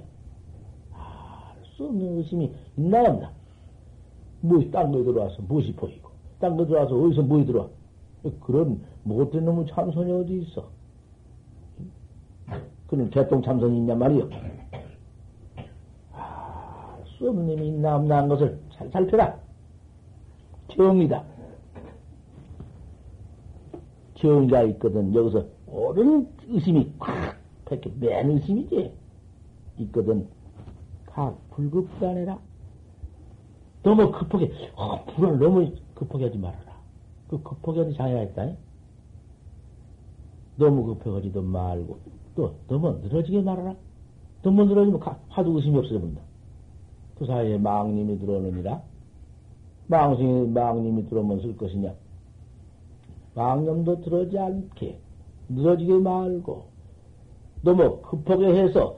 알 0.94 1.66
수 1.76 1.86
없는 1.86 2.18
의심이 2.18 2.52
있나, 2.78 3.02
없나. 3.10 3.32
무엇이 4.42 4.70
딴 4.72 4.92
거에 4.92 5.04
들어와서 5.04 5.42
무엇이 5.48 5.74
보이고, 5.74 6.10
딴 6.40 6.56
거 6.56 6.66
들어와서 6.66 6.96
어디서 6.96 7.24
무엇이 7.24 7.46
들어와. 7.48 7.68
그런 8.42 8.82
못된 9.04 9.46
놈의 9.46 9.68
참선이 9.68 10.12
어디 10.12 10.42
있어? 10.42 10.68
그는 12.88 13.10
개똥 13.10 13.42
참선이 13.42 13.78
있냐 13.78 13.96
말이요. 13.96 14.30
알수 16.12 17.30
없는 17.30 17.48
놈이 17.48 17.68
있나, 17.68 17.96
없나 17.96 18.18
한 18.18 18.28
것을 18.28 18.60
잘 18.74 18.90
살펴라. 18.90 19.38
정이다. 20.70 21.24
정의가 24.16 24.64
있거든. 24.64 25.14
여기서 25.14 25.46
옳은 25.68 26.28
의심이 26.48 26.94
콱, 27.00 27.38
이렇게 27.70 27.92
맨 28.00 28.32
의심이지. 28.32 28.92
있거든. 29.80 30.28
각 31.06 31.38
불급단해라. 31.52 32.40
너무 33.84 34.12
급하게, 34.12 34.52
어, 34.76 35.04
불을 35.06 35.38
너무 35.38 35.72
급하게 35.94 36.26
하지 36.26 36.38
말아라. 36.38 36.75
그 37.28 37.42
급하게 37.42 37.90
있다. 37.90 38.56
너무 40.58 40.86
급해가지도 40.86 41.42
말고, 41.42 42.00
또 42.36 42.56
너무 42.68 43.00
늘어지게 43.02 43.42
말아라. 43.42 43.76
너무 44.42 44.66
늘어지면 44.66 45.02
화두 45.30 45.52
의심이 45.52 45.78
없어져 45.78 46.00
본다. 46.00 46.22
그 47.18 47.26
사이에 47.26 47.58
망님이 47.58 48.20
들어오느니라. 48.20 48.82
망신이, 49.88 50.48
망님이 50.48 51.08
들어오면 51.08 51.42
쓸 51.42 51.58
것이냐. 51.58 51.94
망념도 53.36 54.02
들어오지 54.02 54.38
않게, 54.38 55.00
늘어지게 55.50 55.94
말고, 55.94 56.66
너무 57.64 58.02
급하게 58.02 58.64
해서, 58.64 58.98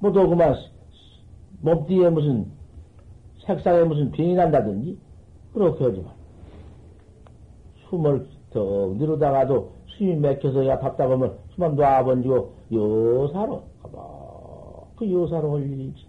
뭐 0.00 0.12
또 0.12 0.28
그만, 0.28 0.54
몸뒤에 1.60 2.10
무슨, 2.10 2.46
색상에 3.46 3.84
무슨 3.84 4.10
병이 4.10 4.34
난다든지, 4.34 4.98
그렇게 5.52 5.84
하지 5.84 6.00
마. 6.00 6.15
숨을 7.88 8.26
더 8.50 8.94
늘어다가도 8.96 9.70
숨이 9.96 10.16
맥혀서 10.16 10.66
야 10.66 10.78
답답하면 10.78 11.36
숨만 11.54 11.74
놔번지고 11.74 12.52
요사로 12.72 13.62
가봐. 13.82 13.98
그 14.96 15.10
요사로 15.10 15.52
올 15.52 15.62
일이지. 15.62 16.04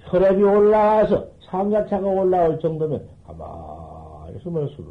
혈압이 0.00 0.42
올라와서 0.42 1.26
상자차가 1.50 2.06
올라올 2.06 2.58
정도면 2.60 3.08
가만히 3.26 4.38
숨을 4.40 4.68
술 4.76 4.84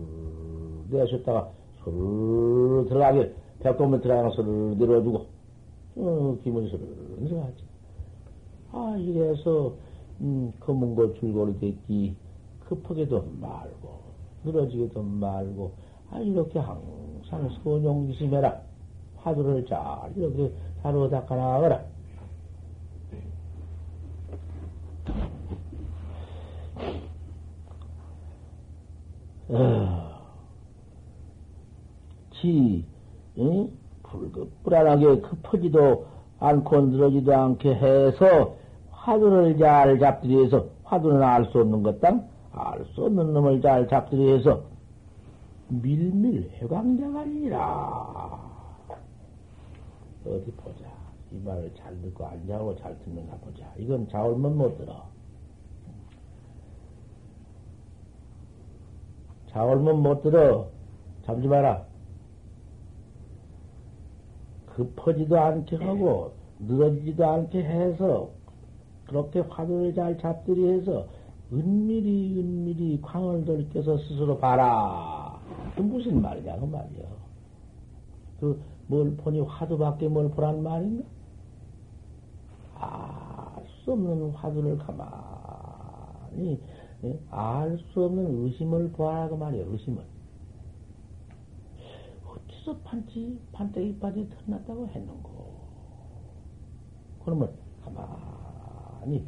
내쉬었다가 0.90 1.50
술 1.84 2.86
들어가게 2.90 3.34
배꼽에 3.60 4.00
들어가는 4.02 4.32
술을 4.32 4.78
내려주고 4.78 5.26
어, 5.96 6.38
기분이 6.44 6.70
술 6.70 6.80
들어가지. 7.28 7.64
아 8.72 8.96
이래서 8.98 9.74
음, 10.22 10.52
검은 10.60 10.96
거 10.96 11.14
줄거리 11.16 11.60
됐기 11.60 12.16
급하게도 12.68 13.26
말고 13.40 14.03
늘어지게도 14.44 15.02
말고 15.02 15.74
아 16.12 16.20
이렇게 16.20 16.60
항상 16.60 17.50
선용기심해라 17.64 18.62
화두를 19.18 19.66
잘 19.66 20.12
이렇게 20.16 20.52
다루어 20.82 21.10
닦아나가라 21.10 21.82
어, 29.50 30.14
지, 32.32 32.86
응? 33.38 33.70
불급, 34.04 34.64
불안하게 34.64 35.22
급하지도 35.22 36.06
않고 36.40 36.82
늘어지도 36.82 37.36
않게 37.36 37.76
해서 37.76 38.56
화두를 38.92 39.58
잘 39.58 40.00
잡들이 40.00 40.44
해서 40.44 40.68
화두는 40.84 41.22
알 41.22 41.46
수 41.46 41.60
없는 41.60 41.84
것당 41.84 42.28
알 42.54 42.86
수 42.94 43.06
없는 43.06 43.34
놈을 43.34 43.62
잘 43.62 43.88
잡들이 43.88 44.34
해서 44.34 44.64
밀밀 45.70 46.52
해광자가 46.62 47.22
아니라. 47.22 48.54
어디 50.26 50.52
보자. 50.52 50.86
이 51.32 51.38
말을 51.44 51.74
잘 51.76 52.00
듣고 52.02 52.26
앉아고 52.26 52.76
잘 52.78 52.98
듣는가 53.00 53.36
보자. 53.38 53.66
이건 53.78 54.08
자올면 54.08 54.56
못 54.56 54.78
들어. 54.78 55.04
자올면 59.50 60.02
못 60.04 60.22
들어. 60.22 60.68
잡지 61.26 61.48
마라. 61.48 61.84
급하지도 64.68 65.40
않게 65.40 65.76
하고 65.78 66.34
늘어지지도 66.60 67.26
않게 67.26 67.64
해서 67.64 68.30
그렇게 69.08 69.40
화두를 69.42 69.94
잘 69.94 70.18
잡들이 70.18 70.72
해서 70.72 71.08
은밀히 71.54 72.40
은밀히 72.40 73.00
광을 73.02 73.46
돌켜서 73.46 73.98
스스로 73.98 74.38
봐라. 74.38 75.40
그 75.76 75.82
무슨 75.82 76.22
말이냐 76.22 76.58
그 76.58 76.66
말이야. 76.66 77.04
그뭘 78.88 79.16
보니 79.18 79.42
화두밖에 79.42 80.08
뭘 80.08 80.30
보란 80.32 80.64
말인가? 80.64 81.04
알 82.76 83.34
수 83.84 83.92
없는 83.92 84.32
화두를 84.32 84.78
가만히 84.78 86.60
예? 87.04 87.20
알수 87.30 88.06
없는 88.06 88.46
의심을 88.46 88.92
보아라 88.94 89.28
그 89.28 89.36
말이야 89.36 89.66
의심을. 89.68 90.04
어째서 92.26 92.78
판치 92.80 93.40
판때기 93.52 94.00
빠지 94.00 94.28
털났다고 94.30 94.88
했는고? 94.88 95.54
그러면 97.26 97.54
가만 97.84 98.08
아니, 99.02 99.26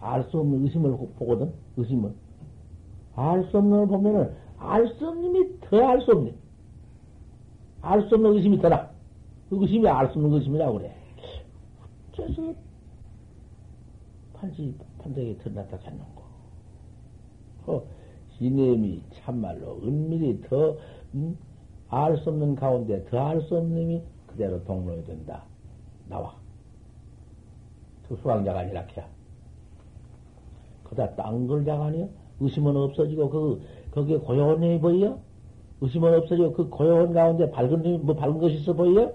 알 0.00 0.24
수 0.30 0.38
없는 0.38 0.62
의심을 0.64 0.96
보거든, 1.18 1.52
의심은. 1.76 2.14
알수 3.14 3.58
없는 3.58 3.70
걸 3.78 3.86
보면은, 3.88 4.34
알 4.58 4.86
수 4.96 5.08
없는 5.08 5.32
놈이 5.32 5.60
더 5.60 5.76
알 5.84 6.00
수 6.02 6.12
없네. 6.12 6.34
알 7.82 8.02
수 8.08 8.14
없는 8.14 8.32
의심이 8.34 8.58
더나. 8.60 8.90
그 9.48 9.56
의심이 9.60 9.88
알 9.88 10.08
수 10.12 10.18
없는 10.18 10.32
의심이라고 10.34 10.78
그래. 10.78 10.94
어째서, 12.12 12.54
판지, 14.34 14.74
판정이 14.98 15.38
드러났다 15.38 15.78
거. 15.78 16.26
어, 17.72 17.82
이념이 18.40 19.02
참말로 19.14 19.80
은밀히 19.82 20.40
더, 20.42 20.76
음, 21.14 21.36
알수 21.88 22.30
없는 22.30 22.54
가운데 22.56 23.04
더 23.06 23.18
알 23.28 23.40
수 23.42 23.56
없는 23.56 23.74
놈이 23.74 24.02
그대로 24.26 24.62
동로에 24.64 25.02
된다. 25.04 25.44
나와. 26.08 26.34
그 28.08 28.16
수강자가 28.16 28.60
아니라 28.60 28.86
캐야. 28.86 29.15
그다 30.88 31.14
딴걸 31.14 31.64
장하니요? 31.64 32.08
의심은 32.40 32.76
없어지고, 32.76 33.30
그, 33.30 33.62
거기에 33.92 34.18
고요한 34.18 34.60
놈이 34.60 34.78
보여? 34.80 35.18
의심은 35.80 36.14
없어지고, 36.14 36.52
그 36.52 36.68
고요한 36.68 37.12
가운데 37.12 37.50
밝은 37.50 38.04
뭐 38.06 38.14
밝은 38.14 38.38
것이 38.38 38.56
있어 38.56 38.72
보여? 38.72 39.12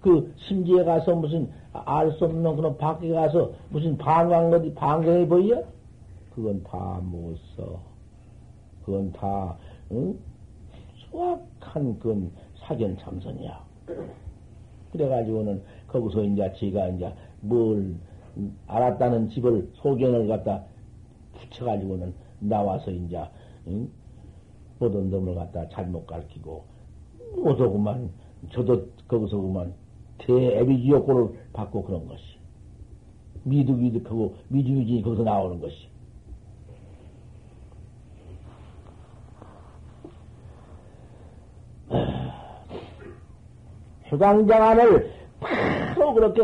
그, 0.00 0.32
심지에 0.48 0.84
가서 0.84 1.14
무슨, 1.14 1.50
알 1.72 2.12
수 2.12 2.24
없는 2.26 2.56
그런 2.56 2.76
밖에 2.76 3.08
가서 3.10 3.52
무슨 3.70 3.96
방광 3.96 4.52
어디, 4.52 4.74
방광이 4.74 5.26
보여? 5.26 5.62
그건 6.34 6.62
다 6.64 7.00
못 7.02 7.36
써. 7.56 7.80
그건 8.84 9.12
다, 9.12 9.56
응? 9.92 10.18
소악한 11.10 11.98
그건 11.98 12.30
사견 12.56 12.96
참선이야. 12.98 13.64
그래가지고는 14.92 15.62
거기서 15.88 16.24
이제 16.24 16.52
지가 16.58 16.88
이제 16.88 17.12
뭘, 17.40 17.94
알았다는 18.66 19.30
집을 19.30 19.70
소견을 19.74 20.28
갖다 20.28 20.64
붙여가지고는 21.34 22.14
나와서 22.40 22.90
이제 22.90 23.22
응? 23.68 23.88
모든 24.78 25.10
놈을 25.10 25.34
갖다 25.34 25.68
잘못 25.68 26.06
가르치고 26.06 26.64
못하고 27.36 27.72
그만 27.72 28.10
저도 28.52 28.86
거기서 29.06 29.36
그만 29.36 29.74
대애비지 30.18 30.88
욕구를 30.90 31.38
받고 31.52 31.84
그런 31.84 32.06
것이 32.06 32.22
미득미득하고 33.44 34.34
미지미지 34.48 35.02
거기서 35.02 35.22
나오는 35.22 35.60
것이 35.60 35.92
휴강장안을 44.06 45.10
바로 45.40 46.14
그렇게 46.14 46.42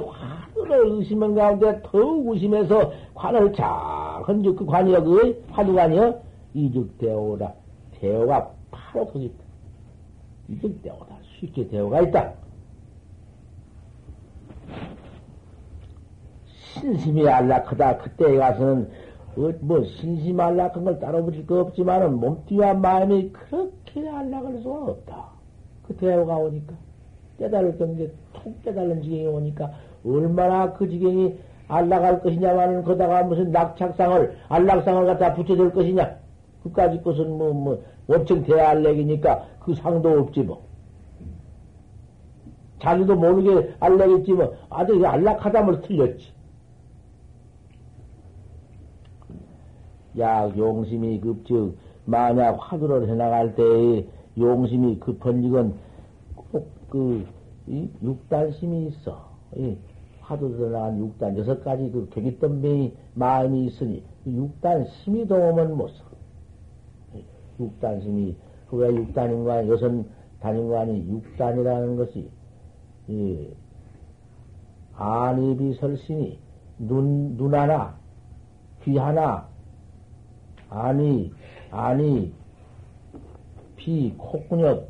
화두를 0.68 0.92
의심한 0.92 1.34
가운데 1.34 1.80
더욱 1.82 2.28
의심해서 2.28 2.92
관을 3.14 3.52
잘 3.54 3.66
헌즉 4.26 4.56
그 4.56 4.66
관이여 4.66 5.02
그 5.02 5.44
화두관이여 5.50 6.20
이즉대오라 6.54 7.52
대오가 7.92 8.50
바로 8.70 9.06
거기 9.06 9.26
있다. 9.26 9.44
이즉대오다 10.48 11.16
쉽게 11.40 11.68
대오가 11.68 12.00
있다. 12.02 12.32
신심이 16.74 17.28
안락하다 17.28 17.98
그때에 17.98 18.36
가서는 18.36 18.90
어, 19.36 19.52
뭐 19.60 19.84
신심 19.84 20.38
안락한 20.38 20.84
걸 20.84 20.98
따로 21.00 21.24
붙일 21.24 21.46
거 21.46 21.60
없지만은 21.60 22.20
몸뚱이와 22.20 22.74
마음이 22.74 23.30
그렇게 23.32 24.08
안락할 24.08 24.58
수가 24.58 24.84
없다. 24.84 25.28
그 25.86 25.96
대오가 25.96 26.36
오니까 26.36 26.74
깨달을 27.38 27.78
건데 27.78 28.12
툭 28.32 28.62
깨달은 28.62 29.02
지경이 29.02 29.26
오니까 29.26 29.72
얼마나 30.04 30.72
그 30.72 30.88
지경이 30.88 31.38
안락할 31.68 32.22
것이냐마는 32.22 32.82
거다가 32.82 33.24
무슨 33.24 33.50
낙착상을, 33.50 34.36
안락상을 34.48 35.06
갖다 35.06 35.34
붙여줄 35.34 35.72
것이냐. 35.72 36.16
그까지 36.62 37.02
것은 37.02 37.36
뭐, 37.36 37.52
뭐, 37.52 37.82
엄청 38.08 38.42
대알렉이니까 38.42 39.44
그 39.60 39.74
상도 39.74 40.10
없지 40.20 40.40
뭐. 40.42 40.62
자기도 42.80 43.16
모르게 43.16 43.74
알렉했지 43.80 44.32
뭐. 44.32 44.54
아주 44.70 45.04
안락하다면 45.04 45.82
틀렸지. 45.82 46.32
야, 50.18 50.50
용심이 50.56 51.20
급즉, 51.20 51.76
만약 52.04 52.56
화두를 52.58 53.08
해나갈 53.08 53.54
때 53.54 54.06
용심이 54.38 54.98
급한 54.98 55.42
적은 55.42 55.74
꼭그 56.34 57.26
육단심이 58.02 58.86
있어. 58.86 59.28
이 59.56 59.76
화두 60.20 60.56
들어나간 60.56 60.98
육단 60.98 61.38
여섯 61.38 61.62
가지 61.64 61.90
그 61.90 62.08
격이던 62.10 62.92
마음이 63.14 63.66
있으니 63.66 64.02
그 64.24 64.30
육단 64.32 64.86
심이 64.86 65.26
동하면 65.26 65.76
못 65.76 65.88
써. 65.88 66.04
육단 67.60 68.00
심이 68.02 68.36
왜 68.70 68.88
육단인가 68.94 69.66
여섯 69.68 69.90
단인관이 70.40 71.08
육단이라는 71.08 71.96
것이 71.96 72.30
예, 73.10 73.50
안입이 74.94 75.74
설신이 75.74 76.38
눈, 76.78 77.36
눈 77.36 77.54
하나, 77.54 77.96
귀 78.82 78.96
하나, 78.96 79.48
아니, 80.68 81.32
아니, 81.70 82.32
비, 83.76 84.14
콧구녕, 84.16 84.86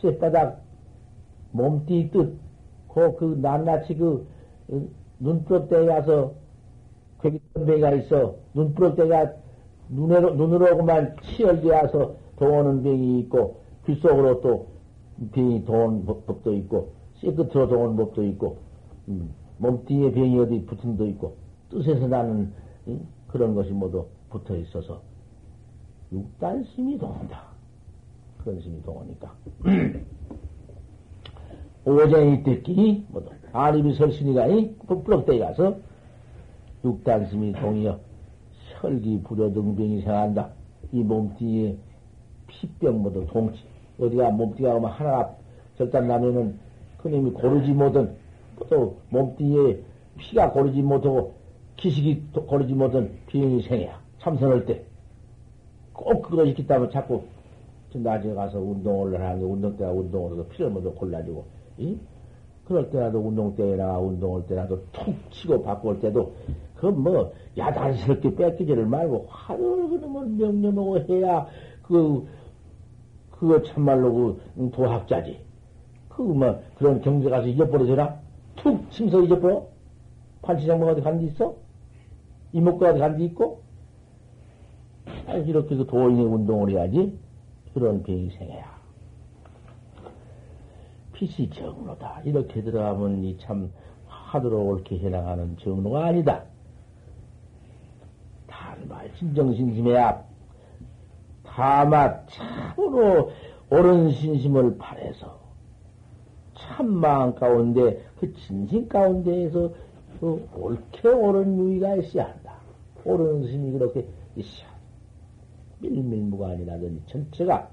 쇳바닥, 0.00 0.62
몸띠 1.52 2.10
뜻, 2.12 2.38
그, 2.94 3.16
그, 3.16 3.38
낱낱이 3.40 3.94
그, 3.96 4.26
어, 4.68 4.80
눈부럽대에 5.18 5.86
가서, 5.86 6.34
괴기배가 7.22 7.92
있어, 7.92 8.36
눈부럽대가 8.54 9.32
눈으로, 9.88 10.34
눈으로만 10.34 11.16
치열되어서 11.22 12.14
동오는 12.36 12.82
병이 12.82 13.20
있고, 13.20 13.60
귀 13.86 13.94
속으로 13.96 14.40
또 14.40 14.68
병이 15.32 15.64
동원 15.64 16.04
법도 16.06 16.52
있고, 16.54 16.92
쇠끝으로 17.20 17.68
동원 17.68 17.96
법도 17.96 18.24
있고, 18.24 18.58
음, 19.08 19.34
몸띠에 19.58 20.12
병이 20.12 20.38
어디 20.38 20.64
붙은 20.64 20.96
도 20.96 21.06
있고, 21.06 21.36
뜻에서 21.70 22.08
나는 22.08 22.52
음, 22.88 23.06
그런 23.28 23.54
것이 23.54 23.70
모두 23.72 24.06
붙어 24.30 24.56
있어서, 24.56 25.02
육단심이 26.12 26.98
동한다. 26.98 27.50
그런 28.38 28.60
심이 28.60 28.82
동하니까. 28.82 29.34
오쟁이 31.90 32.42
뜯기, 32.42 33.04
뭐도, 33.08 33.30
아리비 33.52 33.94
설신이가, 33.94 34.46
이, 34.48 34.74
부끄럽대 34.86 35.38
가서, 35.38 35.76
육단심이 36.84 37.52
동이여, 37.52 37.98
혈기 38.80 39.20
불여등병이 39.24 40.02
생한다. 40.02 40.50
이 40.92 41.02
몸띠에 41.02 41.76
피병 42.46 43.02
모두 43.02 43.26
동치. 43.26 43.60
어디가 43.98 44.30
몸띠가 44.30 44.74
오면 44.74 44.90
하나 44.90 45.30
절단 45.76 46.06
나면은 46.06 46.58
그놈이 46.98 47.32
고르지 47.32 47.72
못한, 47.72 48.16
또 48.68 48.96
몸띠에 49.10 49.80
피가 50.18 50.52
고르지 50.52 50.82
못하고 50.82 51.34
기식이 51.76 52.24
고르지 52.32 52.74
못한 52.74 53.10
병이 53.26 53.62
생해야. 53.62 53.98
참선할 54.20 54.66
때. 54.66 54.84
꼭 55.92 56.22
그거 56.22 56.44
있겠다면 56.44 56.90
자꾸 56.90 57.24
낮에 57.92 58.32
가서 58.34 58.58
운동을 58.58 59.20
하는 59.20 59.40
게 59.40 59.44
운동 59.44 59.76
때가 59.76 59.90
운동을 59.90 60.32
해서 60.32 60.46
피를 60.48 60.70
먼저 60.70 60.90
골라주고, 60.92 61.44
이? 61.80 61.98
그럴 62.64 62.90
때라도 62.90 63.18
운동 63.18 63.56
때나 63.56 63.98
운동할 63.98 64.46
때라도 64.46 64.84
툭 64.92 65.14
치고 65.30 65.62
바꿀 65.62 65.98
때도 66.00 66.34
그 66.76 66.86
뭐 66.86 67.32
야단스럽게 67.58 68.34
뺏기지를 68.36 68.86
말고 68.86 69.26
화를 69.28 69.88
그러면 69.90 70.36
명령하고 70.36 70.98
해야 71.00 71.46
그 71.82 72.26
그거 73.32 73.62
참말로 73.62 74.36
그 74.54 74.70
도학자지. 74.72 75.40
그뭐 76.10 76.60
그런 76.76 77.00
경제 77.00 77.28
가서 77.28 77.46
잊어버려져라. 77.46 78.20
툭 78.56 78.90
침서 78.90 79.22
잊어버려. 79.22 79.66
판치장모가 80.42 80.92
어디 80.92 81.00
간데 81.00 81.24
있어? 81.26 81.54
이목구가 82.52 82.90
어디 82.90 82.98
간데 82.98 83.24
있고? 83.24 83.62
아니, 85.26 85.48
이렇게 85.48 85.76
그 85.76 85.86
도인의 85.86 86.24
운동을 86.24 86.70
해야지. 86.70 87.18
그런 87.72 88.02
생겨야. 88.02 88.79
빛이 91.20 91.50
정로다. 91.50 92.22
이렇게 92.24 92.62
들어가면 92.62 93.22
이참 93.24 93.70
하도록 94.06 94.66
옳게 94.66 94.98
해나가는 95.00 95.54
정로가 95.58 96.06
아니다. 96.06 96.44
단말 98.46 99.12
진정신심해야 99.18 100.24
다마 101.44 102.24
참으로 102.26 103.32
옳은 103.68 104.12
신심을 104.12 104.78
바래서 104.78 105.38
참마음 106.54 107.34
가운데 107.34 108.02
그 108.18 108.32
진심 108.32 108.88
가운데에서 108.88 109.70
그 110.20 110.48
옳게 110.54 111.06
옳은 111.06 111.58
유의가 111.58 111.96
있어야 111.96 112.30
한다. 112.30 112.54
옳은 113.04 113.42
스님이 113.42 113.72
그렇게 113.72 114.06
있어야 114.36 114.70
밀밀무관이라든지 115.80 117.02
전체가 117.08 117.68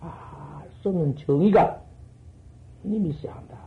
알 0.00 0.52
수 0.82 0.88
없는 0.88 1.16
정의가 1.16 1.81
이 2.84 2.96
있어야 3.08 3.34
한다. 3.34 3.58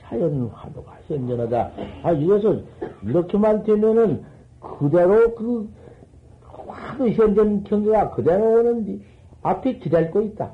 자연 0.00 0.48
화도가 0.48 0.98
현전하다. 1.06 1.70
아, 2.02 2.12
이래서 2.12 2.60
이렇게만 3.02 3.62
되면은 3.64 4.24
그대로 4.60 5.34
그 5.34 5.70
화도 6.66 7.08
현전 7.10 7.64
경계가 7.64 8.10
그대로 8.10 8.60
오는데 8.60 9.04
앞에 9.42 9.78
기다리고 9.78 10.20
있다. 10.22 10.52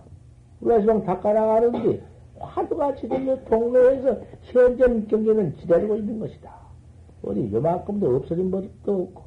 우리가 0.60 0.80
지금 0.80 1.04
닦아나가는데 1.04 2.02
화두가 2.38 2.94
지금 2.96 3.44
동로에서 3.44 4.20
현전 4.42 5.08
경계는 5.08 5.56
기다리고 5.56 5.96
있는 5.96 6.18
것이다. 6.18 6.58
어디 7.22 7.52
요만큼도 7.52 8.16
없어진 8.16 8.50
것도 8.50 9.02
없고 9.02 9.22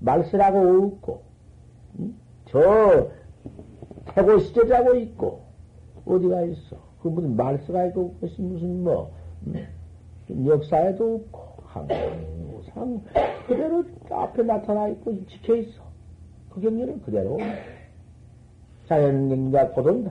말쓰라고 0.00 0.86
없고 0.86 1.22
응? 2.00 2.14
저 2.46 3.08
태고 4.14 4.38
시절하고 4.38 4.94
있고 4.96 5.42
어디가 6.04 6.42
있어? 6.42 6.85
그 7.06 7.10
무슨 7.10 7.36
말쓰가 7.36 7.86
있고 7.86 8.14
그것이 8.14 8.42
무슨 8.42 8.82
뭐 8.82 9.12
응? 9.46 9.64
역사에도 10.44 11.14
없고 11.14 11.62
항상 11.68 13.00
그대로 13.46 13.84
앞에 14.10 14.42
나타나 14.42 14.88
있고 14.88 15.24
지켜 15.26 15.54
있어. 15.54 15.82
그 16.50 16.60
경계는 16.60 17.02
그대로 17.02 17.38
자연경과 18.88 19.70
고돈다. 19.70 20.10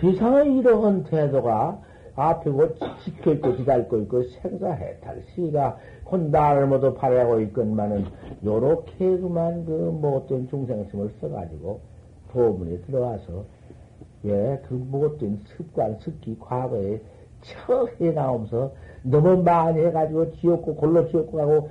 세상의 0.00 0.56
이러한 0.58 1.04
태도가 1.04 1.80
앞에 2.16 2.50
곧 2.50 2.76
지켜 3.04 3.32
있고 3.32 3.54
기다리고 3.56 3.98
있고 3.98 4.22
생사해탈 4.24 5.22
시가 5.34 5.76
곧 6.04 6.20
나를 6.30 6.66
모두 6.66 6.92
바라고 6.94 7.40
있건만은 7.40 8.06
요렇게 8.44 9.18
그만 9.18 9.64
그 9.64 9.70
못된 9.70 10.48
중생심을 10.48 11.10
써가지고 11.20 11.80
도문에 12.32 12.78
들어와서 12.82 13.44
왜그 14.22 14.74
못된 14.74 15.40
습관, 15.56 15.98
습기, 15.98 16.38
과거에 16.38 17.00
처해 17.42 18.10
나오면서 18.12 18.72
너무 19.02 19.42
많이 19.42 19.80
해가지고 19.80 20.32
지옥고 20.32 20.74
골로 20.74 21.08
지옥고 21.08 21.38
가고 21.38 21.70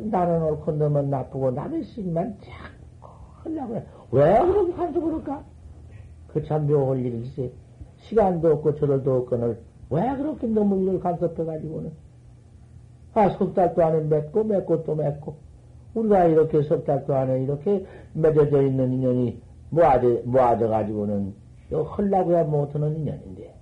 나는 0.00 0.42
옳고 0.42 0.72
너는 0.72 1.10
나쁘고 1.10 1.50
남의 1.52 1.84
심만 1.84 2.36
자꾸 2.40 3.10
하려고 3.42 3.76
해. 3.76 3.84
왜 4.10 4.38
그렇게 4.40 4.72
간섭 4.72 5.04
그럴까? 5.04 5.44
그 6.28 6.42
참 6.44 6.66
묘할 6.66 6.98
일이지. 7.04 7.52
시간도 8.08 8.52
없고 8.52 8.76
저럴도 8.76 9.16
없거늘 9.18 9.58
왜 9.92 10.16
그렇게 10.16 10.46
너무 10.46 10.82
이걸 10.82 11.00
간섭해가지고는. 11.00 11.92
아, 13.12 13.28
석 13.28 13.54
달도 13.54 13.84
안에 13.84 14.00
맺고, 14.04 14.44
맺고 14.44 14.84
또 14.84 14.94
맺고. 14.94 15.36
우리가 15.94 16.24
이렇게 16.24 16.62
석 16.62 16.86
달도 16.86 17.14
안에 17.14 17.42
이렇게 17.42 17.84
맺어져 18.14 18.62
있는 18.62 18.94
인연이 18.94 19.42
모아져, 19.68 20.22
모아져 20.24 20.68
가지고는, 20.68 21.34
이거 21.68 21.82
헐라고야 21.82 22.44
못하는 22.44 22.96
인연인데. 22.96 23.54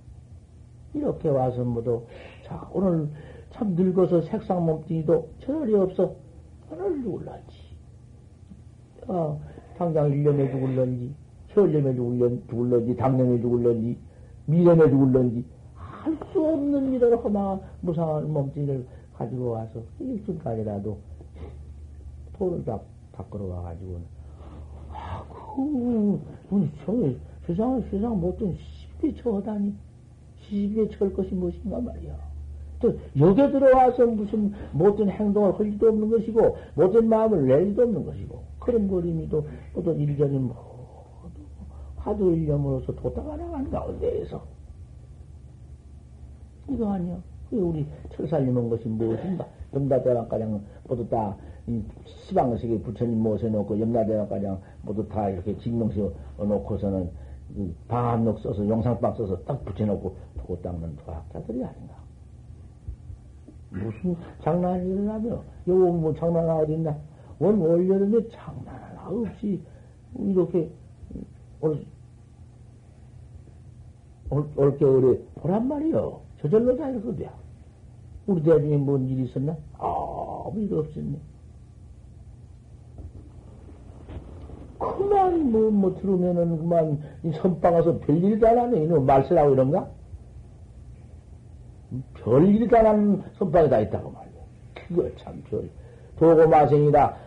이렇게 0.93 1.27
와서 1.27 1.65
모두, 1.65 2.03
자, 2.45 2.69
오늘 2.73 3.09
참 3.51 3.75
늙어서 3.75 4.21
색상 4.21 4.65
몸뚱이도 4.65 5.29
저럴이 5.41 5.75
없어. 5.75 6.15
오늘 6.71 7.03
죽을런지. 7.03 7.57
어, 9.07 9.41
당장 9.77 10.09
1년에 10.09 10.49
죽을런지, 10.49 11.13
혈염에 11.49 11.93
죽을런지, 11.93 12.95
당년에 12.95 13.41
죽을런지, 13.41 13.97
미련에 14.51 14.89
죽을런지, 14.89 15.45
할 15.75 16.17
수 16.31 16.45
없는 16.45 16.93
일을 16.93 17.23
허망한 17.23 17.61
무상한 17.81 18.31
몸뚱이를 18.31 18.85
가지고 19.13 19.51
와서 19.51 19.81
일순간이라도 19.99 20.97
돈을 22.37 22.65
다, 22.65 22.79
다 23.11 23.23
끌어와가지고는, 23.29 24.01
아, 24.93 25.23
그, 25.29 26.19
우리 26.49 26.69
저기 26.85 27.17
세상, 27.45 27.81
세상 27.91 28.19
못된 28.19 28.55
시비에 28.57 29.13
처하다니. 29.21 29.73
시비에 30.41 30.89
처할 30.89 31.13
것이 31.13 31.33
무엇인가 31.35 31.79
말이야. 31.79 32.15
또, 32.79 32.93
여기 33.19 33.35
들어와서 33.51 34.07
무슨 34.07 34.53
못된 34.73 35.09
행동을 35.09 35.57
할 35.57 35.65
리도 35.67 35.87
없는 35.87 36.09
것이고, 36.09 36.57
못된 36.75 37.07
마음을 37.07 37.45
낼 37.45 37.65
리도 37.65 37.83
없는 37.83 38.05
것이고, 38.05 38.41
그런 38.59 38.87
거림이도 38.87 39.45
모두 39.75 39.91
일전이 39.91 40.39
화두 42.03 42.33
일념으로서 42.33 42.93
도다가 42.95 43.35
나간 43.37 43.69
가운데에서. 43.69 44.43
이거 46.69 46.91
아니야. 46.93 47.17
우리 47.51 47.85
철살림한 48.15 48.69
것이 48.69 48.87
무엇인가? 48.87 49.45
염라대왕가량 49.73 50.61
모두 50.87 51.07
다 51.09 51.35
시방식에 52.05 52.79
부처님 52.79 53.21
모셔놓고 53.21 53.79
염라대왕가량 53.79 54.61
모두 54.83 55.07
다 55.07 55.29
이렇게 55.29 55.57
직명시 55.57 56.09
놓고서는 56.37 57.09
방압록 57.87 58.39
써서 58.39 58.67
용상방 58.67 59.13
써서 59.15 59.37
딱 59.43 59.63
붙여놓고 59.65 60.15
보고 60.37 60.61
닦는 60.61 60.95
도학자들이 60.97 61.63
아닌가. 61.63 61.95
무슨 63.69 64.15
장난이 64.41 64.89
일어나며 64.89 65.43
여보 65.67 65.93
뭐 65.93 66.13
장난 66.15 66.49
어딨나? 66.49 66.97
원 67.39 67.61
올려는데 67.61 68.29
장난 68.29 68.75
하나 68.75 69.09
없이 69.09 69.61
이렇게 70.17 70.69
올, 71.61 71.85
올, 74.29 74.47
올겨울에 74.55 75.19
보란 75.35 75.67
말이요. 75.67 76.21
저절로 76.41 76.75
다 76.75 76.89
이거야. 76.89 77.31
우리 78.27 78.41
대중에 78.43 78.77
뭔 78.77 79.07
일이 79.07 79.23
있었나? 79.23 79.55
아무 79.77 80.53
일 80.57 80.73
없었네. 80.73 81.17
그만, 84.79 85.51
뭐, 85.51 85.69
뭐, 85.69 85.95
들으면은, 85.95 86.57
그만, 86.57 86.99
이 87.23 87.31
선방 87.33 87.75
와서 87.75 87.99
별일도 87.99 88.47
안 88.47 88.57
하네. 88.57 88.83
이놈 88.83 89.05
말세라고 89.05 89.53
이런가? 89.53 89.87
별일도 92.15 92.77
안 92.77 92.85
하는 92.87 93.23
선방이 93.37 93.69
다 93.69 93.79
있다고 93.79 94.09
말이야. 94.09 94.41
그거 94.73 95.09
참 95.17 95.43
별. 95.49 95.69
도고마생이다. 96.17 97.17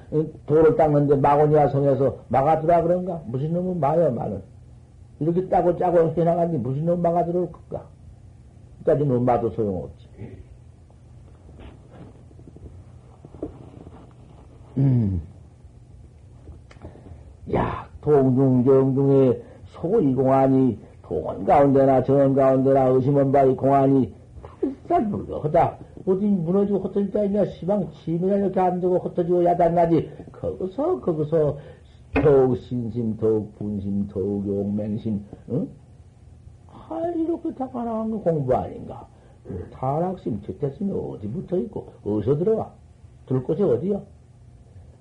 돌을 0.46 0.76
닦는데 0.76 1.16
마고니아 1.16 1.68
성에서 1.68 2.18
막아두라 2.28 2.82
그런가? 2.82 3.20
무슨 3.26 3.52
놈은 3.52 3.80
마요, 3.80 4.12
마는. 4.12 4.42
이렇게 5.18 5.48
따고 5.48 5.76
짜고 5.76 6.12
해나가니 6.16 6.58
무슨 6.58 6.86
놈 6.86 7.02
막아들어올 7.02 7.50
건가? 7.50 7.86
까지 8.84 9.04
놈 9.04 9.24
마도 9.24 9.50
소용없지. 9.50 10.08
음. 14.76 15.22
야, 17.52 17.86
동중, 18.00 18.64
정중에 18.64 19.42
소이공안이 19.66 20.78
동원 21.02 21.44
가운데나 21.44 22.02
정원 22.02 22.34
가운데나 22.34 22.86
의심원 22.86 23.30
바이 23.32 23.54
공안이 23.54 24.12
불살불거하다. 24.60 25.78
어디 26.07 26.26
무너지고 26.26 26.80
흩어질 26.80 27.11
때 27.11 27.24
있냐, 27.26 27.46
시방 27.46 27.90
침이나 28.05 28.36
이렇게 28.36 28.61
안 28.61 28.80
되고 28.80 28.98
흩어지고 28.98 29.44
야단나지. 29.44 30.11
거기서, 30.32 31.00
거기서 31.00 31.59
더욱 32.22 32.59
신심, 32.59 33.16
더욱 33.16 33.55
분심, 33.57 34.07
더욱 34.09 34.46
용맹심, 34.46 35.24
응? 35.50 35.68
아, 36.68 37.00
이렇게 37.16 37.55
다가나간 37.55 38.11
거 38.11 38.18
공부 38.18 38.55
아닌가? 38.55 39.09
타락심, 39.72 40.42
죄태심이 40.42 40.92
어디 40.92 41.26
붙어 41.28 41.57
있고, 41.59 41.88
어디서 42.05 42.36
들어와? 42.36 42.72
들 43.26 43.42
곳이 43.42 43.62
어디야? 43.62 44.00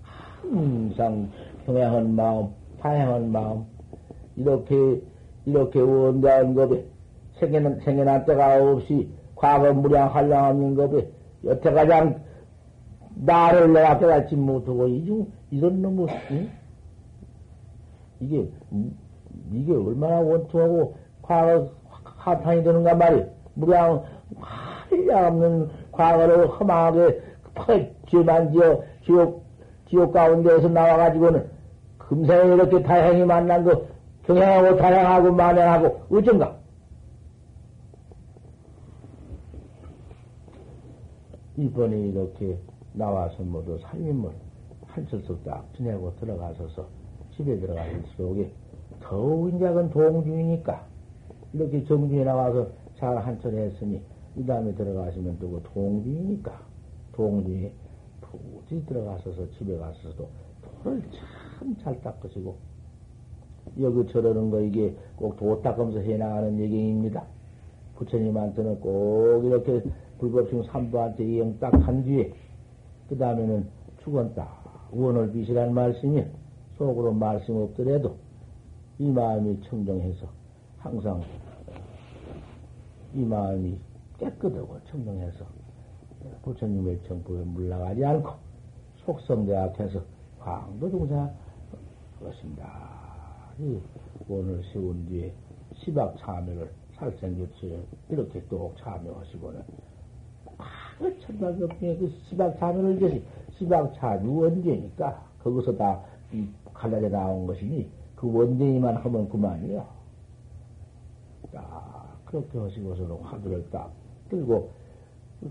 항상 0.01 1.29
평행한 1.65 2.15
마음, 2.15 2.47
파행한 2.79 3.31
마음, 3.31 3.65
이렇게, 4.37 5.01
이렇게 5.45 5.81
원대한 5.81 6.55
것에 6.55 6.85
생겨난, 7.39 7.79
생겨난 7.81 8.25
때가 8.25 8.63
없이 8.71 9.09
과거 9.43 9.73
무량 9.73 10.07
한량없는 10.07 10.75
것에 10.75 11.09
여태 11.43 11.73
가장 11.73 12.21
나를 13.13 13.73
내가 13.73 13.99
깨닫지 13.99 14.37
못하고, 14.37 14.87
이중, 14.87 15.27
이런 15.51 15.81
놈의, 15.81 16.07
응? 16.31 16.49
이게, 18.21 18.47
이게 19.51 19.73
얼마나 19.73 20.21
원투하고 20.21 20.95
과거 21.21 21.71
한탄이 21.91 22.63
되는가 22.63 22.95
말이야. 22.95 23.25
무량 23.55 24.03
한량 24.39 25.25
없는 25.25 25.69
과거를 25.91 26.47
험하게 26.47 27.21
죄만 28.09 28.53
지어 28.53 28.81
지옥 29.03 29.43
지옥 29.89 30.13
가운데에서 30.13 30.69
나와가지고는 30.69 31.49
금생에 31.97 32.53
이렇게 32.53 32.81
다행히 32.81 33.25
만난 33.25 33.65
거 33.65 33.81
경향하고 34.25 34.77
다양하고 34.77 35.33
만행하고 35.33 36.15
어쩐가? 36.17 36.52
이번에 41.63 41.97
이렇게 42.09 42.57
나와서 42.91 43.41
모두 43.43 43.77
살림을 43.79 44.31
한철석 44.87 45.43
딱 45.45 45.65
지내고 45.75 46.13
들어가서서 46.17 46.85
집에 47.35 47.57
들어가는 47.57 48.03
속에 48.17 48.51
더욱 48.99 49.49
인작은 49.49 49.89
동중이니까 49.91 50.85
이렇게 51.53 51.83
정중에 51.85 52.23
나와서 52.25 52.67
잘 52.97 53.17
한철 53.17 53.53
했으니 53.55 54.01
이 54.35 54.45
다음에 54.45 54.73
들어가시면 54.75 55.39
또그 55.39 55.63
동중이니까 55.73 56.51
동중에 57.13 57.71
푸지 58.21 58.85
들어가서서 58.85 59.49
집에 59.51 59.77
가서도 59.77 60.27
돌을 60.83 61.01
참잘 61.59 62.01
닦으시고 62.01 62.57
여기 63.79 64.11
저러는 64.11 64.49
거 64.51 64.59
이게 64.59 64.93
꼭 65.15 65.37
도 65.37 65.61
닦으면서 65.61 65.99
해나가는 65.99 66.59
얘기입니다. 66.59 67.23
부처님한테는 67.95 68.79
꼭 68.79 69.43
이렇게 69.45 69.81
불법심 70.19 70.63
삼부한테 70.63 71.23
이행 71.25 71.59
딱 71.59 71.73
한 71.73 72.03
뒤에 72.03 72.33
그 73.09 73.17
다음에는 73.17 73.67
죽은 74.03 74.33
딱 74.35 74.89
원을 74.91 75.31
비시란 75.31 75.73
말씀이 75.73 76.23
속으로 76.77 77.13
말씀 77.13 77.55
없더라도 77.57 78.17
이 78.99 79.09
마음이 79.11 79.61
청정해서 79.63 80.27
항상 80.77 81.21
이 83.13 83.23
마음이 83.23 83.77
깨끗하고 84.17 84.79
청정해서 84.89 85.45
부처님의 86.43 87.01
정법에 87.07 87.43
물러가지 87.43 88.03
않고 88.05 88.31
속성대학해서 89.05 90.01
광도 90.39 90.89
중사 90.89 91.29
그것입니다. 92.19 93.03
오늘 94.27 94.63
세운 94.71 95.05
뒤에 95.07 95.33
시박 95.75 96.17
참여를 96.17 96.71
살생교체 97.03 97.79
이렇게 98.09 98.41
또 98.49 98.73
참여하시고는 98.79 99.61
그 100.99 101.19
천만급중에 101.19 101.97
그 101.97 102.13
시박 102.29 102.57
참여를 102.59 102.97
이것이 102.97 103.23
시박 103.57 103.93
참여 103.95 104.31
원죄니까 104.31 105.21
거기서 105.43 105.75
다 105.75 106.01
갈라져 106.73 107.09
나온 107.09 107.45
것이니 107.45 107.89
그 108.15 108.31
원죄이만 108.31 108.95
하면 108.97 109.29
그만이요. 109.29 109.85
딱 111.51 112.17
그렇게 112.25 112.57
하시고서는 112.57 113.17
화두를 113.17 113.69
딱 113.69 113.91
들고 114.29 114.69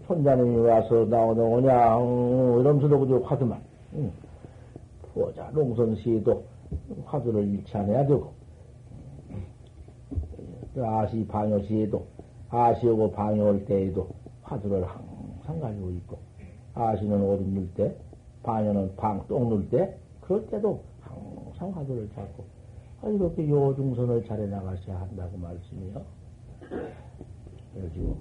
손자님이 0.06 0.56
와서 0.56 1.04
나오는 1.04 1.42
오냐, 1.42 1.98
어, 1.98 2.58
이러면서도 2.60 2.98
그저 2.98 3.18
화두만. 3.18 3.60
응. 3.94 4.10
보자, 5.12 5.50
농선시도 5.52 6.44
화두를 7.04 7.46
잃지 7.46 7.76
않아야 7.76 8.06
되고, 8.06 8.32
아시 10.76 11.26
방요시에도, 11.26 12.06
아시오고 12.48 13.12
방요할 13.12 13.64
때에도 13.64 14.08
화두를 14.42 14.86
항상 14.86 15.60
가지고 15.60 15.90
있고, 15.90 16.18
아시는 16.74 17.22
옷 17.22 17.40
입을 17.42 17.68
때, 17.74 17.96
방요는 18.42 18.96
방, 18.96 19.26
똥눌 19.28 19.68
때, 19.68 19.96
그럴 20.20 20.46
때도 20.46 20.82
항상 21.00 21.70
화두를 21.76 22.08
잡고, 22.14 22.44
아, 23.02 23.08
이렇게 23.08 23.48
요중선을 23.48 24.24
잘해 24.26 24.46
나가셔야 24.46 25.00
한다고 25.00 25.36
말씀이요. 25.36 26.02
그래가지고, 27.74 28.16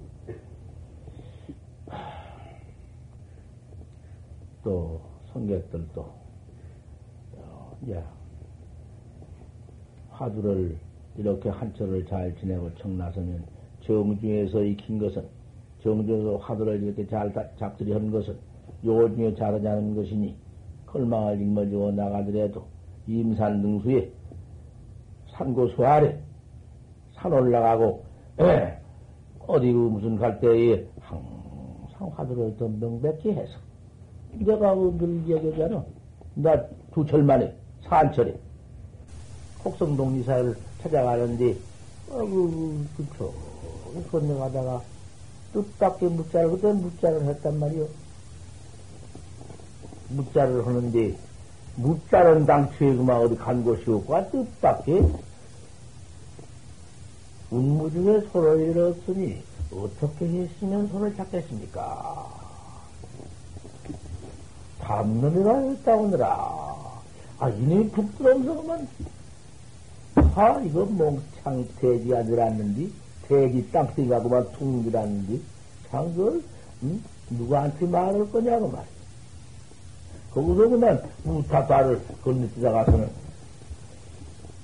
또 4.62 5.00
성객들도 5.32 6.00
어, 7.36 7.76
예, 7.88 8.04
화두를 10.10 10.78
이렇게 11.16 11.48
한철을 11.48 12.06
잘 12.06 12.34
지내고 12.36 12.74
청나서면 12.76 13.44
정중에서 13.84 14.62
익힌 14.62 14.98
것은 14.98 15.26
정중에서 15.82 16.36
화두를 16.38 16.82
이렇게 16.82 17.06
잘 17.06 17.32
잡들이 17.58 17.92
한 17.92 18.10
것은 18.10 18.36
요중에 18.84 19.34
잘하지 19.34 19.66
않은 19.66 19.94
것이니 19.96 20.34
걸망을 20.86 21.40
잉머지고 21.40 21.92
나가더라도 21.92 22.64
임산 23.06 23.60
능수에 23.62 24.10
산고수 25.30 25.84
아래 25.84 26.18
산 27.14 27.32
올라가고 27.32 28.04
어디 29.46 29.72
무슨 29.72 30.16
갈 30.16 30.38
때에 30.40 30.86
항상 31.00 32.10
화두를 32.14 32.56
더 32.56 32.68
명백히 32.68 33.32
해서 33.32 33.52
내가 34.32 34.74
늘 34.74 35.22
얘기하잖아. 35.28 35.84
나 36.34 36.56
두 36.92 37.04
철 37.06 37.22
만에, 37.22 37.54
산철에, 37.88 38.34
곡성동 39.62 40.16
이사를 40.20 40.54
찾아가는데, 40.82 41.56
아이고, 42.10 42.76
그쵸. 42.96 43.32
건너가다가, 44.10 44.82
뜻밖의 45.52 46.08
묻자를, 46.10 46.50
그때 46.52 46.72
묻자를 46.72 47.24
했단 47.24 47.58
말이요. 47.58 47.86
묻자를 50.10 50.66
하는데, 50.66 51.18
묻자는 51.76 52.46
당초에 52.46 52.96
그만 52.96 53.20
어디 53.20 53.36
간 53.36 53.62
곳이 53.64 53.82
없고, 53.86 54.16
아, 54.16 54.26
뜻밖의 54.28 55.12
운무 57.50 57.90
중에 57.90 58.20
손을 58.32 58.70
잃었으니, 58.70 59.42
어떻게 59.74 60.26
했으면 60.26 60.88
손을 60.88 61.14
잡겠습니까? 61.16 62.40
담놈이가 64.80 65.58
했다오느라. 65.58 66.26
아, 67.38 67.48
이놈이 67.48 67.90
북들어오면서 67.90 68.60
그만, 68.60 68.88
아, 70.34 70.58
이거 70.64 70.86
몽창 70.86 71.68
돼지가 71.78 72.22
늘었는디, 72.22 72.90
돼지 73.28 73.70
땅덩이 73.70 74.08
가고만 74.08 74.50
퉁 74.52 74.82
늘었는디, 74.82 75.42
참, 75.90 76.14
그, 76.14 76.42
응? 76.82 77.02
누구한테 77.28 77.86
말할 77.86 78.30
거냐고 78.32 78.68
말이야. 78.68 78.92
거기서 80.32 80.68
그만 80.70 81.02
무타파를 81.24 82.00
건너뛰다 82.24 82.72
가서는, 82.72 83.10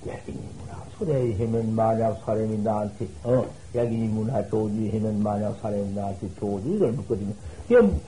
야기니 0.06 0.38
문화, 0.58 0.82
소래에 0.96 1.32
힘은 1.32 1.74
만약 1.74 2.18
사람이 2.24 2.58
나한테, 2.62 3.06
어, 3.24 3.44
야기니 3.74 4.08
문화 4.08 4.42
조지 4.48 4.88
힘은 4.88 5.22
만약 5.22 5.54
사람이 5.60 5.92
나한테 5.92 6.30
조지, 6.40 6.76
이걸 6.76 6.92
묻거든요. 6.92 7.34
그냥, 7.68 8.00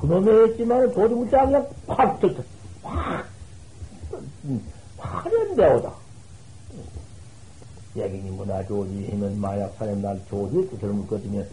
그놈의 0.00 0.48
했지만 0.48 0.90
도저히 0.94 1.18
묻자 1.18 1.44
그냥 1.44 1.66
팍, 1.86 2.18
들, 2.20 2.34
팍, 2.82 3.26
화련되오다. 4.96 6.05
야기니 7.98 8.30
문화 8.30 8.64
조지 8.66 9.06
힘은 9.06 9.40
만약 9.40 9.74
사람이 9.78 10.02
난 10.02 10.20
조지 10.28 10.68
뜻을 10.70 10.88
묻거든요. 10.88 11.44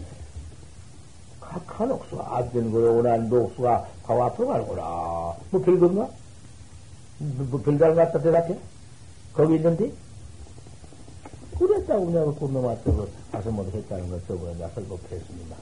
각한 1.40 1.90
옥수가 1.90 2.36
안된 2.36 2.72
거에 2.72 2.88
오난 2.88 3.28
녹수가 3.28 3.86
바로 4.02 4.24
앞으로 4.24 4.48
가는구나. 4.48 4.82
뭐 4.82 5.62
별건가? 5.64 6.08
뭐, 7.18 7.46
뭐 7.50 7.62
별다른 7.62 7.94
갖다 7.94 8.20
대답해? 8.20 8.58
거기 9.32 9.56
있는데? 9.56 9.92
그랬다고 11.58 12.34
그놈 12.34 12.64
왔어. 12.64 12.82
그 12.84 13.10
가서 13.30 13.50
못 13.50 13.72
했다는 13.72 14.10
걸 14.10 14.20
저번에 14.26 14.54
나 14.58 14.68
설법했습니다. 14.68 15.56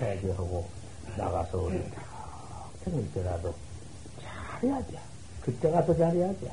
해제하고 0.00 0.66
나가서 1.16 1.58
우리 1.58 1.90
다 1.90 2.02
생길 2.84 3.10
때라도 3.12 3.54
잘해야 4.20 4.78
돼. 4.86 4.98
그때 5.40 5.70
가서 5.70 5.96
잘해야 5.96 6.28
돼. 6.38 6.52